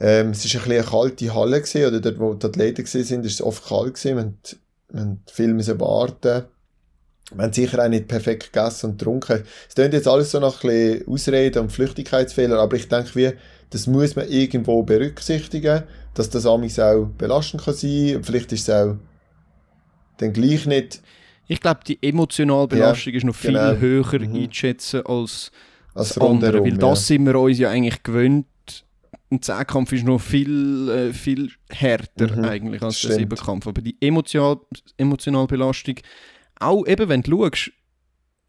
[0.00, 3.24] Ähm, es war ein bisschen eine kalte Halle, gewesen, oder dort, wo die Athleten waren,
[3.24, 4.36] ist es oft kalt gewesen.
[4.88, 6.46] Wir haben viel müssen warten
[7.38, 9.44] haben sicher auch nicht perfekt gegessen und getrunken.
[9.68, 13.32] Es klingt jetzt alles so nach ein bisschen Ausreden und Flüchtigkeitsfehler, aber ich denke, wie,
[13.70, 18.24] das muss man irgendwo berücksichtigen, dass das amigs auch belastend kann sein kann.
[18.24, 18.96] Vielleicht ist es auch
[20.18, 21.00] dann gleich nicht...
[21.46, 23.76] Ich glaube, die emotionale Belastung ja, ist noch viel genau.
[23.76, 24.34] höher mhm.
[24.34, 25.50] einzuschätzen als,
[25.94, 27.16] als das andere, weil das ja.
[27.16, 28.46] sind wir uns ja eigentlich gewöhnt.
[29.32, 32.44] Ein Zehnkampf ist noch viel, äh, viel härter mhm.
[32.44, 33.66] eigentlich als der Siebenkampf.
[33.66, 34.58] Aber die emotional,
[34.96, 35.96] emotionale Belastung
[36.60, 37.72] auch eben, wenn du schaust,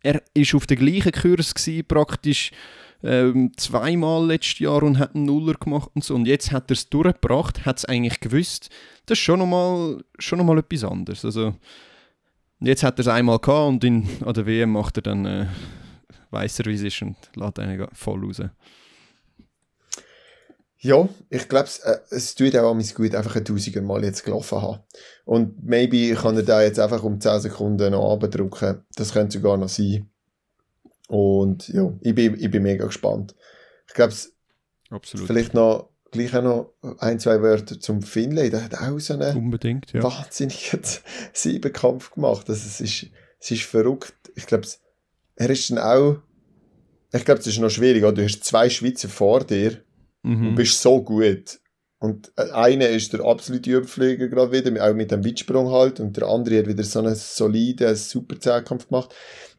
[0.03, 2.51] er war auf der gleichen Kurs gewesen, praktisch
[3.03, 6.16] ähm, zweimal letztes Jahr und hat einen Nuller gemacht und so.
[6.16, 8.70] Und jetzt hat er es durchgebracht, hat es eigentlich gewusst.
[9.05, 11.26] Das ist schon nochmal schon noch etwas anderes.
[11.26, 11.55] Also,
[12.59, 15.47] jetzt hat er es einmal gehabt und in, an der WM macht er dann äh,
[16.32, 18.41] weiss er, wie es ist und lässt einen voll raus.
[20.84, 24.62] Ja, ich glaube, äh, es tut auch mal gut, einfach ein Tausiger Mal jetzt gelaufen
[24.62, 24.80] haben.
[25.26, 28.84] Und maybe kann er da jetzt einfach um 10 Sekunden noch abdrücken.
[28.96, 30.10] Das könnte sogar noch sein.
[31.08, 33.36] Und ja, ich bin, ich bin mega gespannt.
[33.88, 34.14] Ich glaube,
[35.04, 38.50] vielleicht noch, gleich auch noch ein, zwei Wörter zum Finlay.
[38.50, 40.02] Der hat auch so einen Unbedingt, ja.
[40.02, 40.82] wahnsinnigen
[41.34, 42.50] Siebenkampf gemacht.
[42.50, 43.06] Also es, ist,
[43.40, 44.32] es ist verrückt.
[44.34, 44.66] Ich glaube,
[45.36, 46.18] er ist dann auch,
[47.14, 48.04] ich glaube, es ist noch schwierig.
[48.04, 48.14] Oder?
[48.14, 49.84] Du hast zwei Schweizer vor dir
[50.24, 50.50] Mhm.
[50.50, 51.60] Du bist so gut.
[52.00, 56.18] Und äh, einer ist der absolute Überflieger gerade wieder, auch mit dem Weitsprung halt, und
[56.18, 59.14] der andere hat wieder so einen soliden, super Zehnkampf gemacht.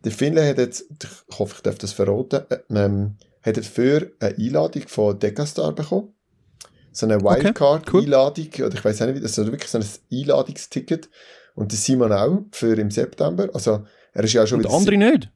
[0.04, 4.36] Der Finlay hat jetzt, ich hoffe, ich darf das verraten, äh, ähm, hat dafür eine
[4.36, 6.14] Einladung von Decastar bekommen.
[6.90, 8.66] So eine Wildcard-Einladung, okay, cool.
[8.66, 11.08] oder ich weiß nicht, das ist wirklich so ein Einladungsticket.
[11.54, 13.48] Und der Simon auch, für im September.
[13.54, 15.30] Also, er ist ja schon Und der andere nicht?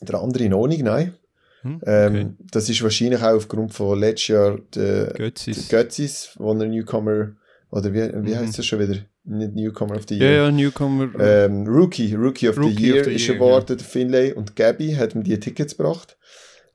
[0.00, 1.14] Der andere noch nicht, nein.
[1.62, 2.20] Hm, ähm, okay.
[2.20, 6.68] Ähm, das ist wahrscheinlich auch aufgrund von letztes Jahr der Götzis, der Götzis wo der
[6.68, 7.32] Newcomer,
[7.70, 8.38] oder wie, wie mhm.
[8.38, 8.96] heißt das schon wieder?
[9.24, 10.30] Nicht Newcomer of the Year.
[10.30, 11.08] Ja, ja, Newcomer.
[11.20, 13.86] Ähm, Rookie, Rookie of Rookie the Year of the ist awarded, ja.
[13.86, 14.32] Finlay.
[14.32, 16.16] Und Gabby hat ihm die Tickets gebracht.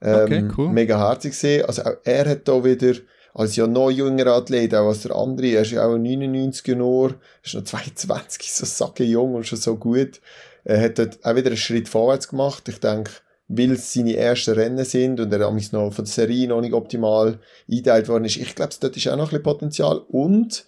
[0.01, 0.69] Ähm, okay, cool.
[0.69, 1.65] Mega herzig gesehen.
[1.65, 2.93] Also auch er hat da wieder,
[3.33, 7.15] als ja noch jüngerer Athlet, auch als der andere, er ist ja auch 99 Jahre,
[7.43, 10.21] ist noch 22, so sacke jung und schon so gut.
[10.63, 12.69] Er hat dort auch wieder einen Schritt vorwärts gemacht.
[12.69, 13.11] Ich denke,
[13.47, 17.39] weil es seine ersten Rennen sind und er noch von der Serie noch nicht optimal
[17.69, 18.37] eingeteilt worden ist.
[18.37, 19.97] Ich glaube, dort ist auch noch ein bisschen Potenzial.
[20.09, 20.65] Und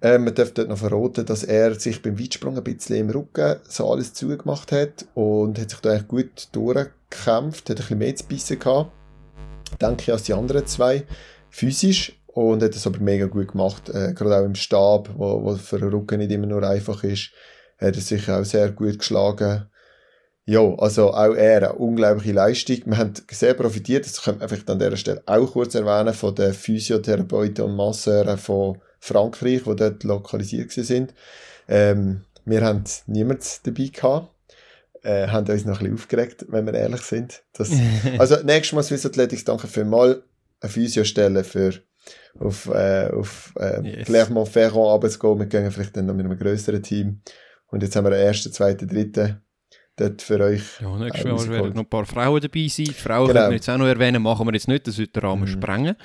[0.00, 3.56] äh, man darf dort noch verraten, dass er sich beim Weitsprung ein bisschen im Rücken
[3.68, 8.16] so alles zugemacht hat und hat sich da eigentlich gut durchgekämpft, hat ein bisschen mehr
[8.16, 8.90] zu bissen gehabt,
[9.80, 11.04] denke ich, als die anderen zwei,
[11.50, 15.54] physisch und hat das aber mega gut gemacht, äh, gerade auch im Stab, wo, wo
[15.56, 17.30] für den Rücken nicht immer nur einfach ist,
[17.78, 19.69] hat er sich auch sehr gut geschlagen
[20.50, 22.78] ja, also auch er, eine unglaubliche Leistung.
[22.84, 26.34] Wir haben sehr profitiert, das können wir einfach an dieser Stelle auch kurz erwähnen, von
[26.34, 31.14] den Physiotherapeuten und Masseuren von Frankreich, die dort lokalisiert sind.
[31.68, 34.34] Ähm, wir haben niemanden dabei gehabt.
[35.02, 37.44] Äh, haben uns noch ein bisschen aufgeregt, wenn wir ehrlich sind.
[37.52, 37.70] Das,
[38.18, 40.20] also, nächstes Mal Swiss Athletics, danke für mal
[40.60, 41.74] eine Physiostelle für
[42.40, 44.06] auf, äh, auf äh, yes.
[44.06, 45.38] Clermont-Ferrand runterzugehen.
[45.38, 47.20] Wir gehen vielleicht dann noch mit einem größeren Team.
[47.68, 49.40] Und jetzt haben wir einen ersten, zweiten, dritten
[50.00, 50.62] dort für euch.
[50.80, 52.86] Ja, nächstes Mal werden noch ein paar Frauen dabei sein.
[52.86, 53.40] Die Frauen genau.
[53.40, 55.48] können wir jetzt auch noch erwähnen, machen wir jetzt nicht, das wird den Rahmen mhm.
[55.48, 55.96] sprengen.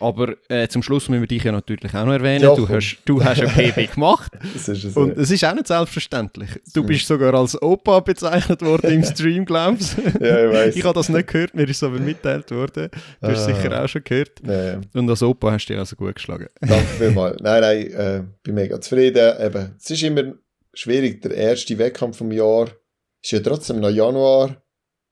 [0.00, 2.42] Aber äh, zum Schluss müssen wir dich ja natürlich auch noch erwähnen.
[2.42, 4.32] Ja, du, hast, du hast ein PB gemacht.
[4.54, 6.48] das ist es, und es ist auch nicht selbstverständlich.
[6.72, 10.24] Du bist sogar als Opa bezeichnet worden im Stream, glaubst du?
[10.24, 10.76] ja, ich weiß.
[10.76, 12.88] Ich habe das nicht gehört, mir ist aber mitteilt worden.
[13.20, 13.54] Du hast es ah.
[13.54, 14.40] sicher auch schon gehört.
[14.42, 14.80] Ja.
[14.94, 16.46] Und als Opa hast du dich also gut geschlagen.
[16.60, 17.38] Danke vielmals.
[17.42, 19.34] Nein, nein, äh, bin mega zufrieden.
[19.38, 20.32] Eben, es ist immer
[20.72, 22.68] schwierig, der erste Wettkampf vom Jahr
[23.22, 24.62] ist ja trotzdem noch Januar.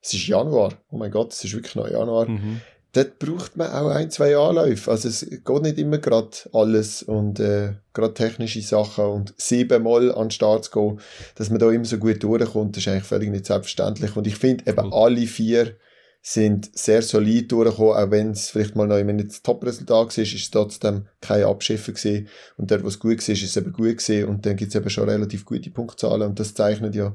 [0.00, 0.74] Es ist Januar.
[0.90, 2.28] Oh mein Gott, es ist wirklich noch Januar.
[2.28, 2.60] Mhm.
[2.92, 4.90] Dort braucht man auch ein, zwei Anläufe.
[4.90, 10.26] Also es geht nicht immer gerade alles und äh, gerade technische Sachen und siebenmal an
[10.26, 11.00] den Start zu gehen,
[11.34, 14.16] dass man da immer so gut durchkommt, das ist eigentlich völlig nicht selbstverständlich.
[14.16, 15.76] Und ich finde eben alle vier
[16.22, 20.34] sind sehr solid durchgekommen, auch wenn es vielleicht mal noch nicht das Top-Resultat war, ist
[20.34, 22.28] es trotzdem kein Abschiffen gewesen.
[22.56, 24.28] Und dort, wo es gut war, ist es eben gut gewesen.
[24.28, 27.14] Und dann gibt es eben schon relativ gute Punktzahlen und das zeichnet ja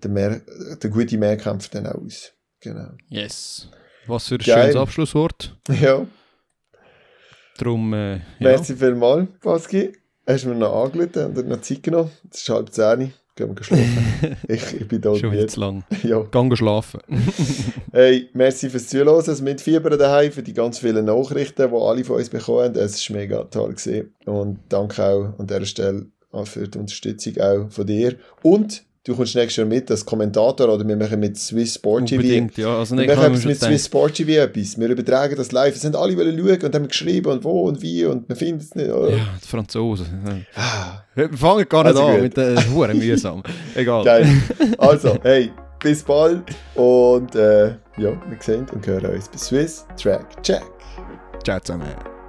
[0.00, 0.40] den, Mehr
[0.82, 2.32] den guten Mehrkampf dann auch aus.
[2.60, 2.90] Genau.
[3.08, 3.68] Yes.
[4.06, 4.62] Was für ein Geil.
[4.62, 5.56] schönes Abschlusswort.
[5.80, 6.06] Ja,
[7.60, 8.20] Darum, äh, ja.
[8.38, 9.92] merci vielmals, Baski.
[10.26, 12.10] Hast du mir noch angerufen und noch Zeit genommen?
[12.30, 13.12] Es ist halb zehn.
[13.36, 14.36] Gehen wir schlafen.
[14.48, 15.84] ich, ich bin da schon wieder zu lang.
[16.02, 16.20] Ja.
[16.22, 17.00] Gang schlafen.
[17.92, 22.16] Hey, merci fürs Zuhören, das Mitfiebern daheim, für die ganz vielen Nachrichten, die alle von
[22.16, 22.76] uns bekommen haben.
[22.76, 23.74] Es war mega toll.
[23.74, 24.14] Gewesen.
[24.24, 26.06] Und danke auch an dieser Stelle
[26.44, 28.16] für die Unterstützung auch von dir.
[28.42, 32.20] Und du kommst nächstes Jahr mit als Kommentator oder wir machen mit Swiss Sport TV.
[32.22, 32.78] Unbedingt, ja.
[32.78, 34.78] Also, Wir machen mit schon Swiss Sport TV etwas.
[34.78, 35.74] Wir übertragen das live.
[35.74, 38.62] Es sind alle wollen schauen und haben geschrieben und wo und wie und man findet
[38.68, 38.88] es nicht.
[38.88, 39.10] Denken.
[39.10, 40.46] Ja, die Franzosen.
[40.54, 42.22] Ah, Wir fangen gar nicht Also an gut.
[42.22, 43.42] mit den Huren mühsam.
[43.74, 44.04] Egal.
[44.04, 44.26] geil.
[44.78, 45.50] Also, hey,
[45.82, 46.42] bis bald
[46.74, 50.62] und äh, ja, wir sehen und hören uns bei Swiss Track Check.
[51.44, 52.19] Ciao zusammen.